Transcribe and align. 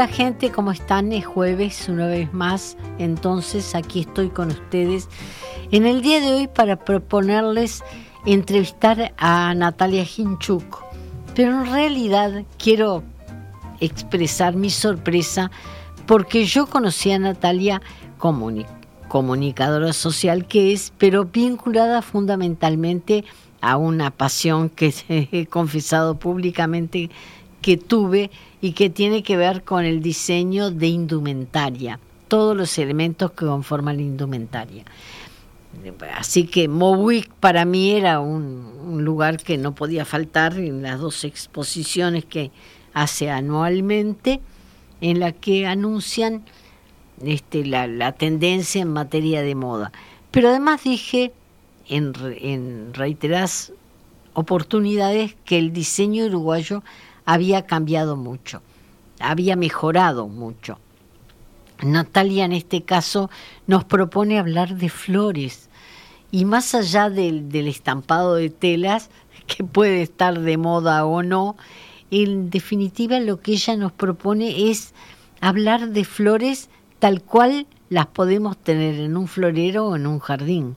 Hola 0.00 0.08
gente, 0.08 0.50
¿cómo 0.50 0.72
están? 0.72 1.12
Es 1.12 1.26
jueves 1.26 1.86
una 1.90 2.06
vez 2.06 2.32
más, 2.32 2.78
entonces 2.98 3.74
aquí 3.74 4.00
estoy 4.00 4.30
con 4.30 4.48
ustedes 4.48 5.10
en 5.72 5.84
el 5.84 6.00
día 6.00 6.20
de 6.20 6.32
hoy 6.32 6.48
para 6.48 6.76
proponerles 6.76 7.84
entrevistar 8.24 9.12
a 9.18 9.52
Natalia 9.54 10.02
Hinchuk. 10.02 10.82
Pero 11.34 11.50
en 11.50 11.70
realidad 11.70 12.44
quiero 12.56 13.02
expresar 13.80 14.56
mi 14.56 14.70
sorpresa 14.70 15.50
porque 16.06 16.46
yo 16.46 16.64
conocí 16.64 17.12
a 17.12 17.18
Natalia 17.18 17.82
como 18.16 18.50
comunicadora 19.08 19.92
social 19.92 20.46
que 20.46 20.72
es, 20.72 20.94
pero 20.96 21.26
vinculada 21.26 22.00
fundamentalmente 22.00 23.26
a 23.60 23.76
una 23.76 24.10
pasión 24.10 24.70
que 24.70 24.94
he 25.30 25.44
confesado 25.44 26.18
públicamente 26.18 27.10
que 27.60 27.76
tuve 27.76 28.30
y 28.60 28.72
que 28.72 28.90
tiene 28.90 29.22
que 29.22 29.36
ver 29.36 29.62
con 29.62 29.84
el 29.84 30.02
diseño 30.02 30.70
de 30.70 30.88
indumentaria, 30.88 31.98
todos 32.28 32.56
los 32.56 32.78
elementos 32.78 33.32
que 33.32 33.46
conforman 33.46 33.96
la 33.96 34.02
indumentaria. 34.02 34.84
Así 36.16 36.44
que 36.44 36.68
Mowick 36.68 37.30
para 37.34 37.64
mí 37.64 37.92
era 37.92 38.20
un, 38.20 39.04
lugar 39.04 39.38
que 39.38 39.56
no 39.56 39.74
podía 39.74 40.04
faltar 40.04 40.58
en 40.58 40.82
las 40.82 40.98
dos 40.98 41.24
exposiciones 41.24 42.24
que 42.24 42.50
hace 42.92 43.30
anualmente, 43.30 44.40
en 45.00 45.20
la 45.20 45.32
que 45.32 45.66
anuncian 45.66 46.42
este, 47.24 47.64
la, 47.64 48.12
tendencia 48.12 48.82
en 48.82 48.92
materia 48.92 49.42
de 49.42 49.54
moda. 49.54 49.92
Pero 50.32 50.48
además 50.48 50.82
dije 50.82 51.32
en, 51.88 52.12
en 52.40 52.92
reiteradas 52.92 53.72
oportunidades 54.34 55.36
que 55.44 55.58
el 55.58 55.72
diseño 55.72 56.26
uruguayo 56.26 56.82
había 57.32 57.64
cambiado 57.64 58.16
mucho, 58.16 58.60
había 59.20 59.54
mejorado 59.54 60.26
mucho. 60.26 60.80
Natalia 61.80 62.44
en 62.44 62.50
este 62.50 62.82
caso 62.82 63.30
nos 63.68 63.84
propone 63.84 64.40
hablar 64.40 64.74
de 64.74 64.88
flores 64.88 65.68
y 66.32 66.44
más 66.44 66.74
allá 66.74 67.08
del, 67.08 67.54
estampado 67.68 68.34
de 68.34 68.50
telas, 68.50 69.10
que 69.46 69.62
puede 69.62 70.02
estar 70.02 70.40
de 70.40 70.56
moda 70.56 71.06
o 71.06 71.22
no, 71.22 71.56
en 72.10 72.50
definitiva 72.50 73.20
lo 73.20 73.40
que 73.40 73.52
ella 73.52 73.76
nos 73.76 73.92
propone 73.92 74.68
es 74.68 74.92
hablar 75.40 75.90
de 75.90 76.04
flores 76.04 76.68
tal 76.98 77.22
cual 77.22 77.68
las 77.90 78.06
podemos 78.06 78.56
tener 78.56 78.96
en 78.96 79.16
un 79.16 79.28
florero 79.28 79.86
o 79.86 79.94
en 79.96 80.08
un 80.08 80.18
jardín. 80.18 80.74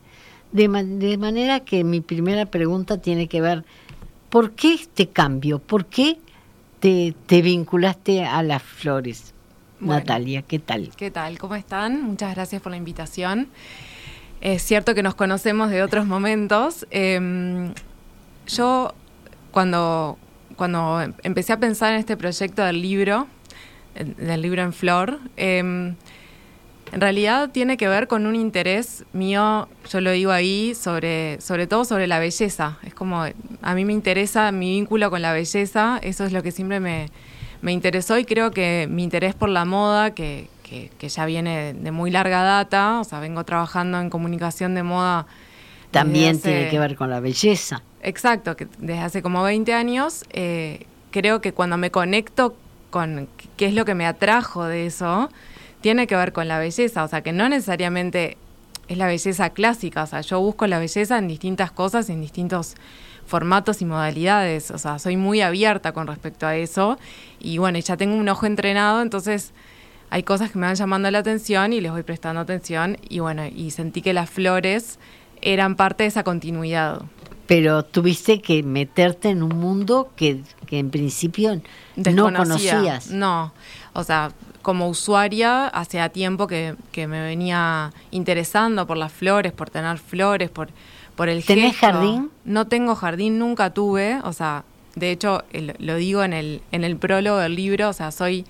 De, 0.51 0.67
de 0.67 1.17
manera 1.17 1.61
que 1.61 1.83
mi 1.83 1.99
primera 1.99 2.45
pregunta 2.45 2.99
tiene 2.99 3.27
que 3.27 3.41
ver, 3.41 3.65
¿por 4.29 4.51
qué 4.51 4.75
este 4.75 5.09
cambio? 5.09 5.57
¿Por 5.57 5.87
qué 5.87 6.19
te, 6.83 7.41
vinculaste 7.41 8.25
a 8.25 8.43
las 8.43 8.61
flores. 8.61 9.33
Natalia, 9.79 10.41
¿qué 10.41 10.59
tal? 10.59 10.91
¿Qué 10.97 11.11
tal? 11.11 11.37
¿Cómo 11.37 11.55
están? 11.55 12.03
Muchas 12.03 12.35
gracias 12.35 12.61
por 12.61 12.71
la 12.71 12.77
invitación. 12.77 13.47
Es 14.41 14.63
cierto 14.63 14.93
que 14.93 15.01
nos 15.01 15.15
conocemos 15.15 15.69
de 15.69 15.81
otros 15.81 16.05
momentos. 16.05 16.85
Em, 16.91 17.73
yo 18.47 18.93
cuando, 19.51 20.17
cuando 20.57 21.01
empecé 21.23 21.53
a 21.53 21.57
pensar 21.57 21.93
en 21.93 21.99
este 21.99 22.17
proyecto 22.17 22.63
del 22.63 22.81
libro, 22.81 23.27
del 23.95 24.41
libro 24.41 24.61
en 24.61 24.73
flor, 24.73 25.19
em, 25.37 25.95
en 26.93 27.01
realidad 27.01 27.49
tiene 27.49 27.75
que 27.75 27.87
ver 27.87 28.07
con 28.07 28.27
un 28.27 28.35
interés 28.35 29.03
mío, 29.13 29.67
yo 29.89 29.99
lo 29.99 30.11
digo 30.11 30.29
ahí, 30.29 30.75
sobre, 30.75 31.41
sobre 31.41 31.65
todo 31.65 31.85
sobre 31.85 32.05
la 32.05 32.19
belleza. 32.19 32.77
Es 32.83 32.93
como, 32.93 33.23
a 33.63 33.73
mí 33.73 33.83
me 33.83 33.93
interesa 33.93 34.51
mi 34.51 34.69
vínculo 34.69 35.09
con 35.09 35.23
la 35.23 35.33
belleza, 35.33 35.99
eso 36.03 36.23
es 36.23 36.31
lo 36.31 36.43
que 36.43 36.51
siempre 36.51 36.79
me, 36.79 37.09
interesó 37.65 38.19
y 38.19 38.25
creo 38.25 38.51
que 38.51 38.87
mi 38.91 39.03
interés 39.03 39.33
por 39.33 39.49
la 39.49 39.65
moda, 39.65 40.13
que, 40.13 40.49
ya 41.01 41.25
viene 41.25 41.73
de, 41.73 41.91
muy 41.91 42.11
larga 42.11 42.43
data, 42.43 42.99
o 42.99 43.03
sea, 43.03 43.19
vengo 43.19 43.43
trabajando 43.43 43.99
en 43.99 44.11
comunicación 44.11 44.75
de 44.75 44.83
moda. 44.83 45.25
También 45.89 46.39
tiene 46.39 46.69
que 46.69 46.77
ver 46.77 46.95
con 46.95 47.09
la 47.09 47.19
belleza. 47.19 47.81
Exacto, 48.03 48.55
que 48.55 48.67
desde 48.77 49.01
hace 49.01 49.21
como 49.23 49.41
20 49.41 49.73
años, 49.73 50.25
eh, 50.29 50.85
creo 51.09 51.41
que 51.41 51.53
cuando 51.53 51.77
me 51.77 51.89
conecto 51.89 52.55
con 52.91 53.27
qué 53.57 53.65
es 53.65 53.73
lo 53.73 53.83
que 53.83 53.95
me 53.95 54.05
atrajo 54.05 54.65
de 54.65 54.85
eso, 54.85 55.31
tiene 55.83 56.07
que 56.07 56.15
ver 56.15 56.31
con 56.31 56.47
la 56.47 56.59
belleza, 56.59 57.03
o 57.03 57.07
sea, 57.09 57.21
que 57.21 57.33
no 57.33 57.49
necesariamente 57.49 58.37
es 58.87 58.97
la 58.97 59.05
belleza 59.05 59.49
clásica, 59.49 60.03
o 60.03 60.07
sea, 60.07 60.21
yo 60.21 60.39
busco 60.39 60.65
la 60.65 60.79
belleza 60.79 61.17
en 61.17 61.27
distintas 61.27 61.71
cosas, 61.71 62.09
en 62.09 62.21
distintos 62.21 62.75
formatos 63.27 63.81
y 63.81 63.85
modalidades, 63.85 64.71
o 64.71 64.77
sea, 64.77 64.97
soy 64.97 65.17
muy 65.17 65.41
abierta 65.41 65.91
con 65.91 66.07
respecto 66.07 66.47
a 66.47 66.55
eso 66.55 66.97
y 67.37 67.57
bueno, 67.57 67.79
ya 67.79 67.97
tengo 67.97 68.15
un 68.15 68.29
ojo 68.29 68.45
entrenado, 68.45 69.01
entonces 69.01 69.51
hay 70.09 70.23
cosas 70.23 70.51
que 70.51 70.57
me 70.57 70.67
van 70.67 70.75
llamando 70.75 71.11
la 71.11 71.19
atención 71.19 71.73
y 71.73 71.81
les 71.81 71.91
voy 71.91 72.03
prestando 72.03 72.39
atención 72.39 72.97
y 73.09 73.19
bueno, 73.19 73.45
y 73.45 73.71
sentí 73.71 74.01
que 74.01 74.13
las 74.13 74.29
flores 74.29 74.99
eran 75.41 75.75
parte 75.75 76.03
de 76.03 76.07
esa 76.07 76.23
continuidad. 76.23 77.01
Pero 77.45 77.83
tuviste 77.83 78.41
que 78.41 78.63
meterte 78.63 79.29
en 79.29 79.43
un 79.43 79.57
mundo 79.57 80.13
que, 80.15 80.43
que 80.65 80.79
en 80.79 80.91
principio 80.91 81.61
no 81.97 82.33
conocías. 82.33 83.11
No, 83.11 83.53
o 83.91 84.03
sea, 84.05 84.31
como 84.63 84.87
usuaria 84.87 85.67
hacía 85.67 86.09
tiempo 86.09 86.47
que, 86.47 86.75
me 86.95 87.21
venía 87.21 87.91
interesando 88.09 88.87
por 88.87 88.97
las 88.97 89.11
flores, 89.11 89.51
por 89.51 89.69
tener 89.69 89.99
flores, 89.99 90.49
por, 90.49 90.69
por 91.15 91.29
el 91.29 91.45
¿Tenés 91.45 91.75
jardín? 91.75 92.31
No 92.45 92.65
tengo 92.65 92.95
jardín, 92.95 93.37
nunca 93.37 93.71
tuve, 93.71 94.19
o 94.23 94.33
sea, 94.33 94.63
de 94.95 95.11
hecho 95.11 95.43
lo 95.77 95.95
digo 95.97 96.23
en 96.23 96.33
el, 96.33 96.61
en 96.71 96.83
el 96.83 96.95
prólogo 96.95 97.37
del 97.37 97.55
libro, 97.55 97.89
o 97.89 97.93
sea, 97.93 98.11
soy 98.11 98.45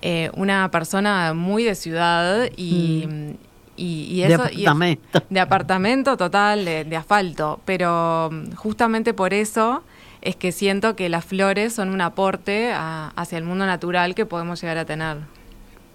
eh, 0.00 0.30
una 0.34 0.70
persona 0.70 1.34
muy 1.34 1.64
de 1.64 1.74
ciudad 1.74 2.48
y... 2.56 3.04
Mm. 3.06 3.34
Y, 3.78 4.22
eso, 4.22 4.44
de 4.44 4.44
apartamento. 4.44 5.22
de 5.28 5.38
apartamento 5.38 6.16
total, 6.16 6.64
de, 6.64 6.84
de 6.84 6.96
asfalto. 6.96 7.60
Pero 7.66 8.30
mm, 8.32 8.54
justamente 8.54 9.12
por 9.12 9.34
eso 9.34 9.82
es 10.26 10.34
que 10.34 10.50
siento 10.50 10.96
que 10.96 11.08
las 11.08 11.24
flores 11.24 11.72
son 11.72 11.90
un 11.90 12.00
aporte 12.00 12.72
hacia 12.74 13.38
el 13.38 13.44
mundo 13.44 13.64
natural 13.64 14.16
que 14.16 14.26
podemos 14.26 14.60
llegar 14.60 14.76
a 14.76 14.84
tener. 14.84 15.18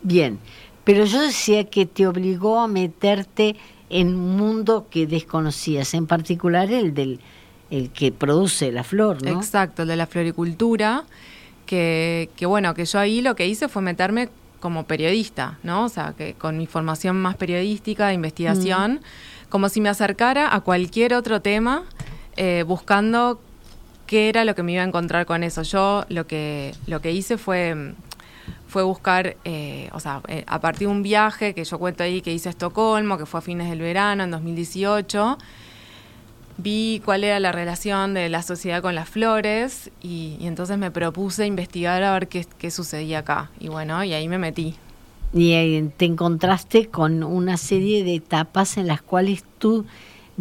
Bien, 0.04 0.40
pero 0.86 1.04
yo 1.04 1.22
decía 1.22 1.66
que 1.66 1.86
te 1.86 2.08
obligó 2.08 2.60
a 2.60 2.68
meterte 2.68 3.58
en 3.90 4.16
un 4.16 4.38
mundo 4.38 4.88
que 4.90 5.06
desconocías, 5.06 5.94
en 5.94 6.08
particular 6.08 6.72
el 6.72 6.94
del 6.94 7.20
el 7.70 7.90
que 7.90 8.12
produce 8.12 8.72
la 8.72 8.84
flor, 8.84 9.24
¿no? 9.24 9.32
Exacto, 9.32 9.84
el 9.84 9.88
de 9.88 9.96
la 9.96 10.06
floricultura, 10.06 11.06
que, 11.66 12.30
que 12.36 12.46
bueno, 12.46 12.74
que 12.74 12.84
yo 12.84 13.00
ahí 13.00 13.22
lo 13.22 13.36
que 13.36 13.48
hice 13.48 13.70
fue 13.70 13.82
meterme 13.82 14.30
como 14.60 14.86
periodista, 14.86 15.58
¿no? 15.64 15.86
O 15.86 15.90
sea, 15.90 16.14
que 16.18 16.34
con 16.34 16.58
mi 16.58 16.68
formación 16.68 17.22
más 17.22 17.36
periodística, 17.38 18.08
de 18.08 18.14
investigación, 18.14 18.96
mm. 18.96 19.50
como 19.50 19.70
si 19.70 19.80
me 19.80 19.88
acercara 19.88 20.54
a 20.54 20.60
cualquier 20.62 21.14
otro 21.14 21.42
tema, 21.42 21.84
eh, 22.36 22.66
buscando 22.68 23.40
qué 24.12 24.28
era 24.28 24.44
lo 24.44 24.56
que 24.56 24.62
me 24.62 24.74
iba 24.74 24.82
a 24.82 24.86
encontrar 24.86 25.26
con 25.26 25.42
eso. 25.42 25.62
Yo 25.62 26.04
lo 26.10 26.28
que, 26.28 26.76
lo 26.86 27.00
que 27.00 27.14
hice 27.14 27.38
fue, 27.38 27.94
fue 28.68 28.84
buscar, 28.84 29.38
eh, 29.46 29.90
o 29.94 30.02
sea, 30.02 30.22
eh, 30.28 30.44
a 30.48 30.60
partir 30.60 30.90
de 30.90 30.94
un 30.94 31.02
viaje 31.02 31.54
que 31.54 31.64
yo 31.64 31.80
cuento 31.80 32.04
ahí 32.04 32.22
que 32.22 32.34
hice 32.34 32.50
a 32.50 32.52
Estocolmo, 32.52 33.18
que 33.18 33.26
fue 33.26 33.38
a 33.38 33.42
fines 33.42 33.70
del 33.70 33.80
verano, 33.80 34.26
en 34.26 34.32
2018, 34.32 35.38
vi 36.58 37.02
cuál 37.06 37.24
era 37.24 37.40
la 37.40 37.54
relación 37.54 38.14
de 38.14 38.28
la 38.28 38.44
sociedad 38.44 38.82
con 38.82 38.96
las 38.96 39.08
flores 39.08 39.92
y, 40.02 40.36
entonces 40.42 40.78
me 40.78 40.92
propuse 40.92 41.46
investigar 41.46 42.04
a 42.04 42.12
ver 42.12 42.28
qué, 42.28 42.46
qué 42.58 42.70
sucedía 42.70 43.20
acá. 43.20 43.50
Y 43.62 43.70
bueno, 43.70 44.04
y 44.04 44.12
ahí 44.12 44.28
me 44.28 44.38
metí. 44.38 44.76
Y 45.32 45.84
te 45.96 46.04
encontraste 46.04 46.90
con 46.90 47.24
una 47.24 47.56
serie 47.56 48.04
de 48.04 48.16
etapas 48.16 48.76
en 48.76 48.88
las 48.88 49.02
cuales 49.02 49.46
tú 49.58 49.86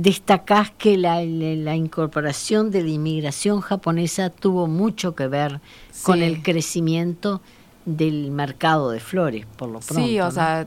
destacás 0.02 0.70
que 0.70 0.96
la, 0.96 1.22
incorporación 1.22 2.70
de 2.70 2.82
la 2.82 2.90
inmigración 2.90 3.60
japonesa 3.60 4.30
tuvo 4.30 4.66
mucho 4.66 5.14
que 5.14 5.26
ver 5.26 5.60
con 6.02 6.22
el 6.22 6.42
crecimiento 6.42 7.42
del 7.84 8.30
mercado 8.30 8.90
de 8.90 9.00
flores, 9.00 9.46
por 9.56 9.68
lo 9.68 9.80
pronto. 9.80 10.06
Sí, 10.06 10.18
o 10.20 10.30
sea, 10.30 10.66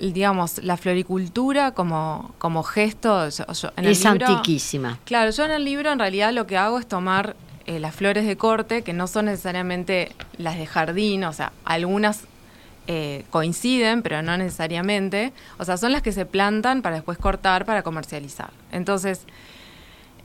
digamos, 0.00 0.62
la 0.64 0.76
floricultura 0.76 1.72
como, 1.72 2.34
como 2.38 2.62
gesto... 2.64 3.26
es 3.26 4.06
antiquísima. 4.06 4.98
Claro, 5.04 5.30
yo 5.30 5.44
en 5.44 5.52
el 5.52 5.64
libro 5.64 5.92
en 5.92 6.00
realidad 6.00 6.32
lo 6.32 6.46
que 6.46 6.56
hago 6.56 6.78
es 6.78 6.88
tomar 6.88 7.36
eh, 7.66 7.78
las 7.78 7.94
flores 7.94 8.26
de 8.26 8.36
corte, 8.36 8.82
que 8.82 8.92
no 8.92 9.06
son 9.06 9.26
necesariamente 9.26 10.12
las 10.38 10.56
de 10.58 10.66
jardín, 10.66 11.22
o 11.24 11.32
sea, 11.32 11.52
algunas 11.64 12.22
eh, 12.90 13.26
coinciden, 13.28 14.00
pero 14.00 14.22
no 14.22 14.38
necesariamente. 14.38 15.34
O 15.58 15.64
sea, 15.66 15.76
son 15.76 15.92
las 15.92 16.00
que 16.00 16.10
se 16.10 16.24
plantan 16.24 16.80
para 16.80 16.94
después 16.96 17.18
cortar 17.18 17.66
para 17.66 17.82
comercializar. 17.82 18.48
Entonces, 18.72 19.26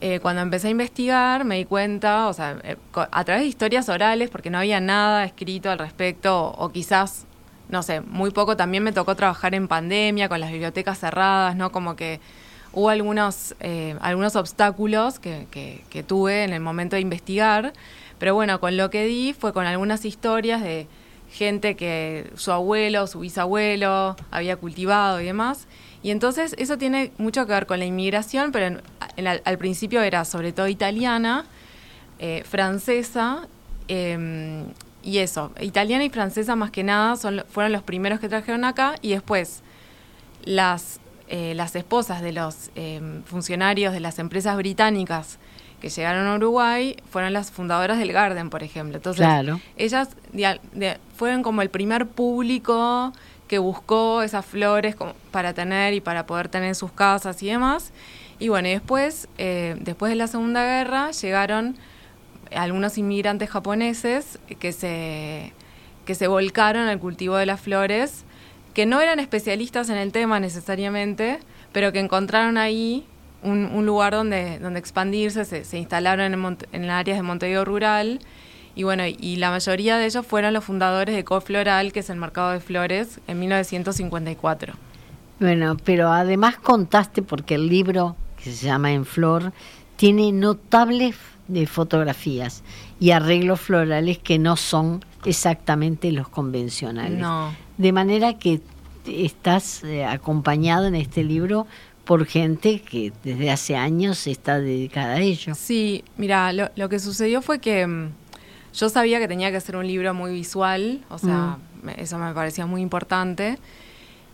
eh, 0.00 0.18
cuando 0.20 0.40
empecé 0.40 0.68
a 0.68 0.70
investigar, 0.70 1.44
me 1.44 1.56
di 1.56 1.66
cuenta, 1.66 2.26
o 2.26 2.32
sea, 2.32 2.56
eh, 2.64 2.78
a 2.94 3.24
través 3.24 3.42
de 3.42 3.48
historias 3.48 3.90
orales, 3.90 4.30
porque 4.30 4.48
no 4.48 4.56
había 4.56 4.80
nada 4.80 5.26
escrito 5.26 5.70
al 5.70 5.78
respecto, 5.78 6.54
o, 6.56 6.70
quizás, 6.70 7.26
no 7.68 7.82
sé, 7.82 8.00
muy 8.00 8.30
poco 8.30 8.56
también 8.56 8.82
me 8.82 8.92
tocó 8.92 9.14
trabajar 9.14 9.54
en 9.54 9.68
pandemia, 9.68 10.30
con 10.30 10.40
las 10.40 10.50
bibliotecas 10.50 10.98
cerradas, 10.98 11.56
¿no? 11.56 11.70
Como 11.70 11.96
que 11.96 12.18
hubo 12.72 12.88
algunos, 12.88 13.54
algunos 14.00 14.36
obstáculos 14.36 15.18
que, 15.18 15.46
que 15.50 16.02
tuve 16.02 16.44
en 16.44 16.54
el 16.54 16.60
momento 16.60 16.96
de 16.96 17.02
investigar, 17.02 17.74
pero 18.18 18.34
bueno, 18.34 18.58
con 18.58 18.78
lo 18.78 18.88
que 18.88 19.04
di 19.04 19.34
fue 19.34 19.52
con 19.52 19.66
algunas 19.66 20.06
historias 20.06 20.62
de 20.62 20.88
gente 21.34 21.74
que 21.74 22.30
su 22.36 22.52
abuelo, 22.52 23.06
su 23.06 23.20
bisabuelo 23.20 24.16
había 24.30 24.56
cultivado 24.56 25.20
y 25.20 25.24
demás. 25.24 25.66
Y 26.02 26.10
entonces 26.10 26.54
eso 26.58 26.78
tiene 26.78 27.12
mucho 27.18 27.46
que 27.46 27.52
ver 27.52 27.66
con 27.66 27.78
la 27.80 27.84
inmigración, 27.84 28.52
pero 28.52 28.80
al 29.44 29.58
principio 29.58 30.00
era 30.02 30.24
sobre 30.24 30.52
todo 30.52 30.68
italiana, 30.68 31.46
eh, 32.20 32.44
francesa, 32.48 33.48
em, 33.88 34.66
y 35.02 35.18
eso, 35.18 35.50
italiana 35.60 36.04
y 36.04 36.10
francesa 36.10 36.56
más 36.56 36.70
que 36.70 36.84
nada 36.84 37.16
son, 37.16 37.44
fueron 37.48 37.72
los 37.72 37.82
primeros 37.82 38.20
que 38.20 38.28
trajeron 38.28 38.64
acá, 38.64 38.94
y 39.02 39.10
después 39.10 39.62
las, 40.44 41.00
eh, 41.28 41.54
las 41.54 41.74
esposas 41.74 42.22
de 42.22 42.32
los 42.32 42.70
em, 42.76 43.22
funcionarios 43.24 43.92
de 43.92 44.00
las 44.00 44.18
empresas 44.18 44.56
británicas 44.56 45.38
que 45.84 45.90
llegaron 45.90 46.26
a 46.26 46.36
Uruguay 46.36 46.96
fueron 47.10 47.34
las 47.34 47.50
fundadoras 47.50 47.98
del 47.98 48.10
Garden, 48.10 48.48
por 48.48 48.62
ejemplo. 48.62 48.96
Entonces, 48.96 49.26
ellas 49.76 50.08
fueron 51.14 51.42
como 51.42 51.60
el 51.60 51.68
primer 51.68 52.06
público 52.06 53.12
que 53.48 53.58
buscó 53.58 54.22
esas 54.22 54.46
flores 54.46 54.96
para 55.30 55.52
tener 55.52 55.92
y 55.92 56.00
para 56.00 56.24
poder 56.24 56.48
tener 56.48 56.68
en 56.68 56.74
sus 56.74 56.90
casas 56.90 57.42
y 57.42 57.48
demás. 57.48 57.92
Y 58.38 58.48
bueno, 58.48 58.68
y 58.68 58.70
después, 58.70 59.28
eh, 59.36 59.76
después 59.78 60.08
de 60.08 60.16
la 60.16 60.26
Segunda 60.26 60.64
Guerra, 60.64 61.10
llegaron 61.10 61.76
algunos 62.56 62.96
inmigrantes 62.96 63.50
japoneses 63.50 64.38
que 64.58 64.72
se, 64.72 65.52
que 66.06 66.14
se 66.14 66.28
volcaron 66.28 66.88
al 66.88 66.98
cultivo 66.98 67.36
de 67.36 67.44
las 67.44 67.60
flores, 67.60 68.24
que 68.72 68.86
no 68.86 69.02
eran 69.02 69.20
especialistas 69.20 69.90
en 69.90 69.98
el 69.98 70.12
tema 70.12 70.40
necesariamente, 70.40 71.40
pero 71.72 71.92
que 71.92 71.98
encontraron 71.98 72.56
ahí 72.56 73.06
un, 73.44 73.86
lugar 73.86 74.14
donde, 74.14 74.58
donde 74.58 74.80
expandirse, 74.80 75.44
se, 75.44 75.78
instalaron 75.78 76.34
en, 76.34 76.58
en 76.72 76.90
áreas 76.90 77.18
de 77.18 77.22
Montevideo 77.22 77.64
rural 77.64 78.20
y 78.76 78.82
bueno, 78.82 79.04
y 79.06 79.36
la 79.36 79.50
mayoría 79.50 79.98
de 79.98 80.06
ellos 80.06 80.26
fueron 80.26 80.52
los 80.52 80.64
fundadores 80.64 81.14
de 81.14 81.22
Cofloral, 81.24 81.92
que 81.92 82.00
es 82.00 82.10
el 82.10 82.16
mercado 82.16 82.50
de 82.50 82.60
flores, 82.60 83.20
en 83.28 83.38
1954. 83.38 84.74
Bueno, 85.38 85.76
pero 85.84 86.10
además 86.10 86.56
contaste, 86.56 87.22
porque 87.22 87.54
el 87.54 87.68
libro, 87.68 88.16
que 88.42 88.50
se 88.50 88.66
llama 88.66 88.92
En 88.92 89.04
Flor, 89.04 89.52
tiene 89.96 90.32
notables 90.32 91.14
de 91.46 91.66
fotografías 91.66 92.64
y 92.98 93.10
arreglos 93.10 93.60
florales 93.60 94.18
que 94.18 94.38
no 94.38 94.56
son 94.56 95.04
exactamente 95.24 96.10
los 96.10 96.28
convencionales. 96.28 97.18
No. 97.18 97.54
De 97.78 97.92
manera 97.92 98.38
que 98.38 98.60
estás 99.06 99.84
eh, 99.84 100.04
acompañado 100.04 100.86
en 100.86 100.94
este 100.94 101.22
libro 101.22 101.66
por 102.04 102.26
gente 102.26 102.80
que 102.80 103.12
desde 103.22 103.50
hace 103.50 103.76
años 103.76 104.26
está 104.26 104.60
dedicada 104.60 105.14
a 105.14 105.20
ello. 105.20 105.54
Sí, 105.54 106.04
mira, 106.16 106.52
lo, 106.52 106.70
lo 106.76 106.88
que 106.88 106.98
sucedió 106.98 107.42
fue 107.42 107.58
que 107.58 107.86
mm, 107.86 108.12
yo 108.74 108.88
sabía 108.88 109.18
que 109.18 109.28
tenía 109.28 109.50
que 109.50 109.60
ser 109.60 109.76
un 109.76 109.86
libro 109.86 110.12
muy 110.14 110.32
visual, 110.32 111.04
o 111.08 111.18
sea, 111.18 111.58
mm. 111.82 111.90
eso 111.96 112.18
me 112.18 112.32
parecía 112.34 112.66
muy 112.66 112.82
importante. 112.82 113.58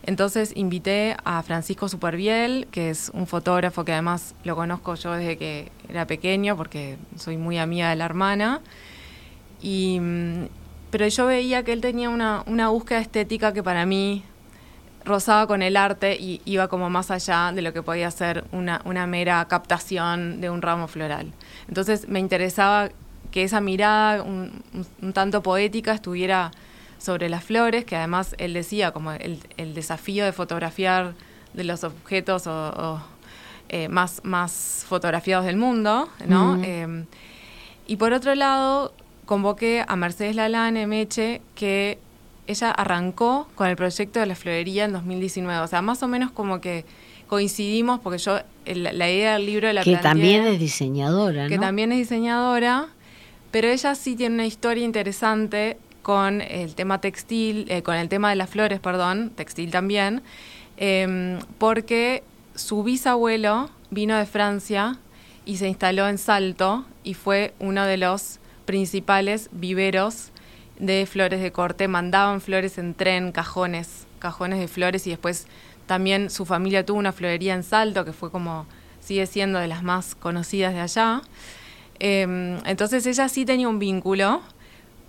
Entonces 0.03 0.53
invité 0.57 1.15
a 1.25 1.43
Francisco 1.43 1.89
Superviel, 1.89 2.67
que 2.71 2.89
es 2.89 3.11
un 3.13 3.27
fotógrafo 3.27 3.85
que 3.85 3.93
además 3.93 4.35
lo 4.45 4.57
conozco 4.57 4.95
yo 4.95 5.13
desde 5.13 5.37
que 5.37 5.71
era 5.89 6.07
pequeño, 6.07 6.57
porque 6.57 6.97
soy 7.17 7.37
muy 7.37 7.59
amiga 7.59 7.91
de 7.91 7.97
la 7.97 8.07
hermana. 8.07 8.63
Y, 9.61 9.99
mm, 10.01 10.49
pero 10.91 11.07
yo 11.07 11.27
veía 11.27 11.63
que 11.63 11.73
él 11.73 11.83
tenía 11.83 12.09
una, 12.09 12.43
una 12.47 12.71
búsqueda 12.71 12.99
estética 12.99 13.53
que 13.53 13.63
para 13.63 13.85
mí 13.85 14.25
rozaba 15.05 15.47
con 15.47 15.63
el 15.63 15.77
arte 15.77 16.17
y 16.17 16.41
iba 16.45 16.69
como 16.69 16.91
más 16.91 17.11
allá 17.11 17.53
de 17.53 17.63
lo 17.63 17.73
que 17.73 17.83
podía 17.83 18.11
ser 18.11 18.45
una, 18.53 18.83
una 18.85 19.07
mera 19.07 19.45
captación 19.47 20.41
de 20.41 20.51
un 20.51 20.63
ramo 20.63 20.89
floral. 20.89 21.33
Entonces 21.69 22.09
me 22.09 22.21
interesaba 22.21 22.91
que 23.31 23.45
esa 23.45 23.61
mirada 23.61 24.23
un, 24.23 24.53
tanto 25.13 25.43
poética 25.43 25.93
estuviera 25.93 26.51
sobre 26.99 27.29
las 27.29 27.45
flores, 27.45 27.85
que 27.85 27.97
además 27.97 28.35
él 28.39 28.53
decía 28.53 28.93
como 28.93 29.13
el, 29.13 29.41
desafío 29.75 30.25
de 30.25 30.33
fotografiar 30.33 31.15
de 31.55 31.65
los 31.65 31.85
objetos 31.85 32.47
o, 32.47 33.01
eh, 33.69 33.89
más, 33.89 34.21
más 34.25 34.85
fotografiados 34.89 35.47
del 35.47 35.57
mundo, 35.57 36.09
¿no? 36.27 36.63
Em, 36.63 37.07
y 37.87 37.97
por 37.97 38.13
otro 38.13 38.35
lado, 38.35 38.93
convoqué 39.25 39.85
a 39.87 39.97
Mercedes 39.97 40.37
Lalane 40.37 40.87
Meche, 40.87 41.41
que 41.55 41.99
ella 42.51 42.71
arrancó 42.71 43.49
con 43.55 43.69
el 43.69 43.77
proyecto 43.77 44.21
de 44.21 44.27
la 44.27 44.35
florería 44.35 44.85
en 44.85 44.93
2019. 44.93 45.61
O 45.61 45.67
sea, 45.67 45.83
más 45.83 46.03
o 46.03 46.09
menos 46.09 46.31
como 46.31 46.61
que 46.61 46.85
coincidimos, 47.27 48.01
porque 48.01 48.19
yo, 48.19 48.41
la 48.67 49.11
idea 49.11 49.35
del 49.35 49.47
libro 49.47 49.69
de 49.69 49.75
la 49.75 49.85
Que 49.85 49.97
también 49.97 50.45
es 50.45 50.59
diseñadora, 50.59 51.49
Que 51.49 51.59
también 51.59 51.93
es 51.93 51.99
diseñadora, 51.99 52.89
pero 53.51 53.69
ella 53.69 53.95
sí 53.95 54.17
tiene 54.17 54.35
una 54.35 54.47
historia 54.47 54.85
interesante 54.85 55.79
con 56.03 56.41
el 56.41 56.75
tema 56.75 57.01
textil, 57.01 57.67
eh, 57.69 57.83
con 57.83 57.95
el 57.95 58.09
tema 58.09 58.31
de 58.31 58.37
las 58.37 58.51
flores, 58.51 58.81
perdón, 58.81 59.31
textil 59.31 59.71
también, 59.71 60.23
em, 60.77 61.39
porque 61.59 62.25
su 62.57 62.83
bisabuelo 62.83 63.71
vino 63.91 64.17
de 64.17 64.27
Francia 64.27 64.99
y 65.45 65.59
se 65.59 65.69
instaló 65.69 66.09
en 66.09 66.19
Salto 66.19 66.85
y 67.05 67.15
fue 67.15 67.55
uno 67.61 67.85
de 67.85 67.97
los 67.97 68.41
principales 68.65 69.51
viveros 69.53 70.30
de 70.81 71.07
flores 71.07 71.41
de 71.41 71.53
corte, 71.53 71.87
mandaban 71.89 72.41
flores 72.41 72.79
en 72.79 72.95
tren, 72.95 73.33
cajones, 73.33 74.07
cajones 74.19 74.59
de 74.59 74.69
flores 74.69 75.07
y 75.07 75.11
después 75.11 75.47
también 75.87 76.31
su 76.31 76.47
familia 76.47 76.85
tuvo 76.85 76.99
una 76.99 77.13
florería 77.13 77.55
en 77.55 77.63
Salto 77.63 78.05
que 78.05 78.13
fue 78.13 78.31
como 78.31 78.67
sigue 79.01 79.27
siendo 79.27 79.59
de 79.59 79.69
las 79.69 79.83
más 79.83 80.15
conocidas 80.15 80.73
de 80.73 80.81
allá. 80.81 81.23
Em, 81.99 82.59
entonces 82.65 83.07
ella 83.07 83.29
sí 83.29 83.45
tenía 83.45 83.69
un 83.69 83.79
vínculo, 83.79 84.41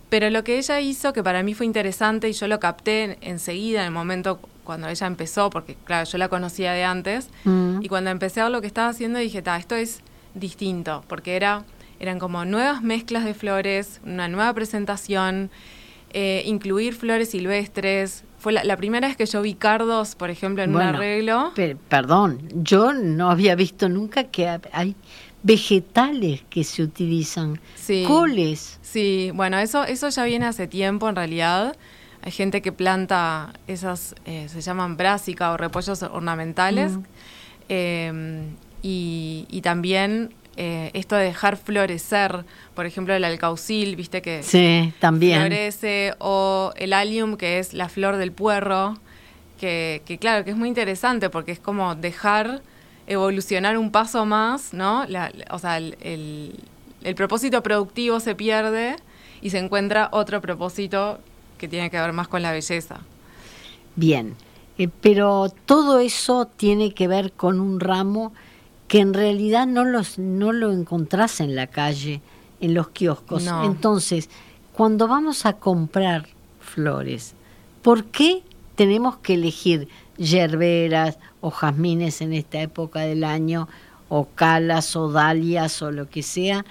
pero 0.09 0.29
lo 0.29 0.43
que 0.43 0.57
ella 0.57 0.79
hizo, 0.81 1.13
que 1.13 1.23
para 1.23 1.41
mí 1.43 1.53
fue 1.53 1.65
interesante 1.65 2.27
y 2.29 2.33
yo 2.33 2.47
lo 2.47 2.59
capté 2.59 3.17
enseguida 3.21 3.81
en 3.81 3.87
el 3.87 3.91
momento 3.91 4.39
cuando 4.63 4.89
ella 4.89 5.07
empezó, 5.07 5.49
porque 5.49 5.75
claro, 5.85 6.09
yo 6.09 6.17
la 6.17 6.27
conocía 6.27 6.73
de 6.73 6.83
antes, 6.83 7.29
mm. 7.45 7.81
y 7.81 7.87
cuando 7.87 8.09
empecé 8.09 8.41
a 8.41 8.45
ver 8.45 8.51
lo 8.51 8.61
que 8.61 8.67
estaba 8.67 8.89
haciendo 8.89 9.19
dije, 9.19 9.41
ta, 9.41 9.57
esto 9.57 9.75
es 9.75 10.01
distinto, 10.33 11.03
porque 11.07 11.35
era 11.35 11.63
eran 12.01 12.17
como 12.17 12.45
nuevas 12.45 12.81
mezclas 12.81 13.23
de 13.25 13.35
flores, 13.35 14.01
una 14.03 14.27
nueva 14.27 14.51
presentación, 14.55 15.51
eh, 16.13 16.41
incluir 16.47 16.95
flores 16.95 17.29
silvestres. 17.29 18.23
Fue 18.39 18.51
la, 18.51 18.75
primera 18.75 19.07
vez 19.07 19.15
que 19.15 19.27
yo 19.27 19.43
vi 19.43 19.53
cardos, 19.53 20.15
por 20.15 20.31
ejemplo, 20.31 20.63
en 20.63 20.75
un 20.75 20.81
arreglo. 20.81 21.53
perdón, 21.87 22.41
yo 22.55 22.91
no 22.91 23.29
había 23.29 23.53
visto 23.53 23.87
nunca 23.87 24.23
que 24.23 24.49
hay 24.73 24.95
vegetales 25.43 26.41
que 26.49 26.63
se 26.63 26.81
utilizan, 26.81 27.59
sí, 27.75 28.03
coles. 28.07 28.79
Sí, 28.81 29.29
bueno, 29.35 29.59
eso, 29.59 29.83
eso 29.83 30.09
ya 30.09 30.23
viene 30.23 30.47
hace 30.47 30.65
tiempo 30.65 31.07
en 31.07 31.15
realidad. 31.15 31.77
Hay 32.23 32.31
gente 32.31 32.63
que 32.63 32.71
planta 32.71 33.53
esas, 33.67 34.15
eh, 34.25 34.47
se 34.49 34.61
llaman 34.61 34.97
brásica 34.97 35.51
o 35.51 35.57
repollos 35.57 36.01
ornamentales. 36.01 36.93
Mm. 36.93 37.03
Eh, 37.69 38.43
y, 38.81 39.45
y, 39.51 39.61
también 39.61 40.33
eh, 40.57 40.91
esto 40.93 41.15
de 41.15 41.23
dejar 41.25 41.55
florecer, 41.57 42.43
por 42.75 42.85
ejemplo, 42.85 43.13
el 43.13 43.23
alcaucil, 43.23 43.95
viste 43.95 44.21
que 44.21 44.43
sí, 44.43 44.93
también. 44.99 45.39
florece, 45.39 46.13
o 46.19 46.73
el 46.75 46.93
allium, 46.93 47.37
que 47.37 47.59
es 47.59 47.73
la 47.73 47.87
flor 47.87 48.17
del 48.17 48.31
puerro, 48.31 48.97
que, 49.61 50.17
claro, 50.19 50.43
que 50.43 50.51
es 50.51 50.57
muy 50.57 50.67
interesante 50.67 51.29
porque 51.29 51.51
es 51.51 51.59
como 51.59 51.95
dejar 51.95 52.61
evolucionar 53.07 53.77
un 53.77 53.91
paso 53.91 54.25
más, 54.25 54.73
¿no? 54.73 55.05
o 55.51 55.59
sea, 55.59 55.77
el, 55.77 56.55
propósito 57.15 57.61
productivo 57.61 58.19
se 58.19 58.35
pierde 58.35 58.95
y 59.41 59.51
se 59.51 59.59
encuentra 59.59 60.09
otro 60.11 60.41
propósito 60.41 61.19
que 61.57 61.67
tiene 61.67 61.89
que 61.89 61.99
ver 61.99 62.11
más 62.11 62.27
con 62.27 62.41
la 62.41 62.51
belleza. 62.51 63.01
Bien, 63.95 64.35
eh, 64.77 64.89
pero 65.01 65.53
todo 65.65 65.99
eso 65.99 66.45
tiene 66.45 66.93
que 66.93 67.07
ver 67.07 67.31
con 67.33 67.59
un 67.59 67.79
ramo 67.79 68.33
que 68.91 68.99
en 68.99 69.13
realidad 69.13 69.67
no, 69.67 69.85
los, 69.85 70.19
no 70.19 70.51
lo 70.51 70.73
encontrás 70.73 71.39
en 71.39 71.55
la 71.55 71.67
calle, 71.67 72.19
en 72.59 72.73
los 72.73 72.89
kioscos. 72.89 73.47
Entonces, 73.63 74.29
cuando 74.73 75.07
vamos 75.07 75.45
a 75.45 75.53
comprar 75.53 76.27
flores, 76.59 77.33
¿por 77.83 78.03
qué 78.03 78.43
tenemos 78.75 79.15
que 79.19 79.35
elegir 79.35 79.87
yerberas 80.17 81.19
o 81.39 81.51
jazmines 81.51 82.19
en 82.19 82.33
esta 82.33 82.59
época 82.59 82.99
del 82.99 83.23
año, 83.23 83.69
o 84.09 84.27
calas 84.35 84.97
o 84.97 85.09
dalias 85.09 85.81
o 85.81 85.89
lo 85.89 86.09
que 86.09 86.21
sea, 86.21 86.65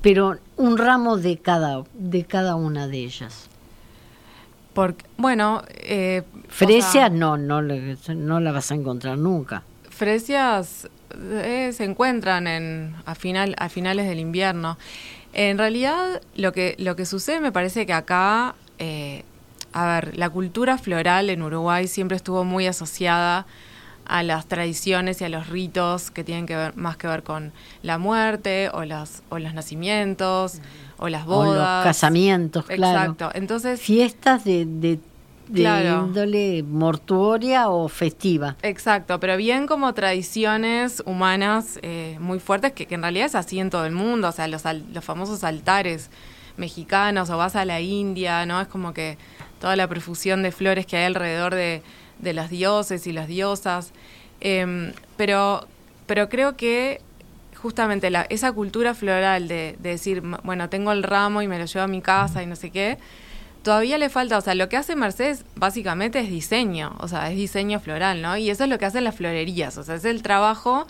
pero 0.00 0.38
un 0.56 0.76
ramo 0.76 1.16
de 1.16 1.38
cada, 1.38 1.84
de 1.94 2.24
cada 2.24 2.56
una 2.56 2.88
de 2.88 3.04
ellas? 3.04 3.48
Porque, 4.74 5.04
bueno, 5.16 5.62
eh, 5.68 6.24
fresias 6.48 7.12
no, 7.12 7.36
no, 7.36 7.62
no 7.62 8.40
la 8.40 8.50
vas 8.50 8.72
a 8.72 8.74
encontrar 8.74 9.16
nunca. 9.16 9.62
Fresias 10.02 10.88
eh, 11.14 11.70
se 11.72 11.84
encuentran 11.84 12.48
en, 12.48 12.96
a, 13.06 13.14
final, 13.14 13.54
a 13.56 13.68
finales 13.68 14.08
del 14.08 14.18
invierno. 14.18 14.76
En 15.32 15.58
realidad, 15.58 16.20
lo 16.34 16.52
que, 16.52 16.74
lo 16.80 16.96
que 16.96 17.06
sucede 17.06 17.38
me 17.38 17.52
parece 17.52 17.86
que 17.86 17.92
acá, 17.92 18.56
eh, 18.80 19.22
a 19.72 19.86
ver, 19.86 20.18
la 20.18 20.28
cultura 20.28 20.76
floral 20.76 21.30
en 21.30 21.40
Uruguay 21.40 21.86
siempre 21.86 22.16
estuvo 22.16 22.42
muy 22.42 22.66
asociada 22.66 23.46
a 24.04 24.24
las 24.24 24.46
tradiciones 24.46 25.20
y 25.20 25.24
a 25.24 25.28
los 25.28 25.46
ritos 25.48 26.10
que 26.10 26.24
tienen 26.24 26.46
que 26.46 26.56
ver 26.56 26.76
más 26.76 26.96
que 26.96 27.06
ver 27.06 27.22
con 27.22 27.52
la 27.84 27.98
muerte 27.98 28.70
o 28.74 28.84
los, 28.84 29.22
o 29.28 29.38
los 29.38 29.54
nacimientos 29.54 30.58
o 30.98 31.08
las 31.08 31.26
bodas. 31.26 31.52
O 31.52 31.54
los 31.54 31.84
casamientos, 31.84 32.66
claro. 32.66 32.98
Exacto. 32.98 33.30
Entonces, 33.34 33.80
fiestas 33.80 34.42
de, 34.42 34.66
de, 34.66 34.98
índole 35.54 36.62
mortuoria 36.62 37.68
o 37.68 37.88
festiva. 37.88 38.56
Exacto, 38.62 39.20
pero 39.20 39.36
bien 39.36 39.66
como 39.66 39.92
tradiciones 39.94 41.02
humanas 41.06 41.78
eh, 41.82 42.16
muy 42.20 42.40
fuertes 42.40 42.72
que, 42.72 42.86
que, 42.86 42.94
en 42.94 43.02
realidad 43.02 43.26
es 43.26 43.34
así 43.34 43.58
en 43.58 43.70
todo 43.70 43.86
el 43.86 43.92
mundo, 43.92 44.28
o 44.28 44.32
sea, 44.32 44.48
los, 44.48 44.62
los 44.64 45.04
famosos 45.04 45.44
altares 45.44 46.10
mexicanos 46.56 47.30
o 47.30 47.36
vas 47.36 47.56
a 47.56 47.64
la 47.64 47.80
India, 47.80 48.44
¿no? 48.46 48.60
Es 48.60 48.68
como 48.68 48.92
que 48.92 49.16
toda 49.60 49.76
la 49.76 49.88
profusión 49.88 50.42
de 50.42 50.52
flores 50.52 50.86
que 50.86 50.96
hay 50.96 51.04
alrededor 51.04 51.54
de, 51.54 51.82
de 52.18 52.32
los 52.32 52.50
dioses 52.50 53.06
y 53.06 53.12
las 53.12 53.28
diosas. 53.28 53.92
Em, 54.40 54.92
pero, 55.16 55.66
pero 56.06 56.28
creo 56.28 56.56
que 56.56 57.00
justamente 57.56 58.10
la, 58.10 58.22
esa 58.22 58.50
cultura 58.52 58.94
floral 58.94 59.46
de, 59.46 59.76
decir, 59.80 60.22
bueno, 60.42 60.68
tengo 60.68 60.90
el 60.92 61.02
ramo 61.02 61.42
y 61.42 61.48
me 61.48 61.58
lo 61.58 61.66
llevo 61.66 61.84
a 61.84 61.88
mi 61.88 62.00
casa 62.00 62.42
y 62.42 62.46
no 62.46 62.56
sé 62.56 62.70
qué, 62.70 62.98
todavía 63.62 63.98
le 63.98 64.08
falta, 64.08 64.38
o 64.38 64.40
sea, 64.40 64.54
lo 64.54 64.68
que 64.68 64.76
hace 64.76 64.96
Mercedes 64.96 65.44
básicamente 65.56 66.20
es 66.20 66.28
diseño, 66.28 66.94
o 66.98 67.08
sea, 67.08 67.30
es 67.30 67.36
diseño 67.36 67.80
floral, 67.80 68.22
¿no? 68.22 68.36
Y 68.36 68.50
eso 68.50 68.64
es 68.64 68.70
lo 68.70 68.78
que 68.78 68.86
hacen 68.86 69.04
las 69.04 69.14
florerías, 69.14 69.76
o 69.78 69.82
sea, 69.82 69.94
es 69.94 70.04
el 70.04 70.22
trabajo, 70.22 70.86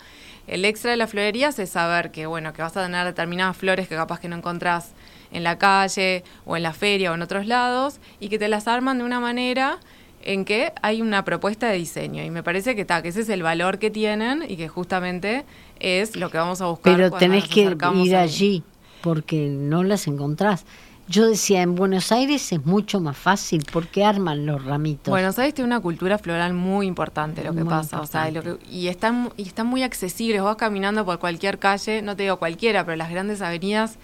el 0.47 0.65
extra 0.65 0.91
de 0.91 0.97
las 0.97 1.09
florerías 1.09 1.57
es 1.59 1.69
saber 1.69 2.11
que, 2.11 2.25
bueno, 2.25 2.53
que 2.53 2.61
vas 2.61 2.75
a 2.75 2.83
tener 2.83 3.05
determinadas 3.05 3.55
flores 3.55 3.87
que 3.87 3.95
capaz 3.95 4.19
que 4.19 4.27
no 4.27 4.35
encontrás 4.35 4.91
en 5.31 5.43
la 5.43 5.57
calle 5.57 6.23
o 6.45 6.57
en 6.57 6.63
la 6.63 6.73
feria 6.73 7.11
o 7.11 7.15
en 7.15 7.21
otros 7.21 7.45
lados 7.45 7.99
y 8.19 8.29
que 8.29 8.37
te 8.37 8.47
las 8.47 8.67
arman 8.67 8.97
de 8.97 9.03
una 9.03 9.19
manera 9.19 9.79
en 10.21 10.45
que 10.45 10.71
hay 10.81 11.01
una 11.01 11.25
propuesta 11.25 11.67
de 11.67 11.77
diseño 11.77 12.23
y 12.23 12.29
me 12.29 12.43
parece 12.43 12.75
que, 12.75 12.85
que 12.85 13.07
ese 13.07 13.21
es 13.21 13.29
el 13.29 13.43
valor 13.43 13.79
que 13.79 13.89
tienen 13.89 14.43
y 14.47 14.57
que 14.57 14.67
justamente 14.67 15.45
es 15.79 16.15
lo 16.15 16.29
que 16.29 16.37
vamos 16.37 16.61
a 16.61 16.67
buscar. 16.67 16.95
Pero 16.95 17.11
tenés 17.11 17.47
que 17.47 17.75
ir 17.95 18.15
allí 18.15 18.63
porque 19.01 19.47
no 19.49 19.83
las 19.83 20.07
encontrás. 20.07 20.65
Yo 21.07 21.27
decía, 21.27 21.61
en 21.61 21.75
Buenos 21.75 22.11
Aires 22.11 22.51
es 22.53 22.65
mucho 22.65 23.01
más 23.01 23.17
fácil 23.17 23.65
porque 23.71 24.05
arman 24.05 24.45
los 24.45 24.63
ramitos. 24.63 25.11
Buenos 25.11 25.37
Aires 25.37 25.53
tiene 25.53 25.67
una 25.67 25.81
cultura 25.81 26.17
floral 26.17 26.53
muy 26.53 26.87
importante, 26.87 27.43
lo 27.43 27.53
que 27.53 27.65
pasa. 27.65 27.99
O 27.99 28.05
sea, 28.05 28.31
y, 28.69 28.87
están, 28.87 29.31
y 29.35 29.43
están 29.43 29.67
muy 29.67 29.83
accesibles. 29.83 30.41
Vas 30.41 30.55
caminando 30.55 31.03
por 31.03 31.19
cualquier 31.19 31.59
calle, 31.59 32.01
no 32.01 32.15
te 32.15 32.23
digo 32.23 32.37
cualquiera, 32.37 32.85
pero 32.85 32.95
las 32.95 33.09
grandes 33.09 33.41
avenidas 33.41 33.97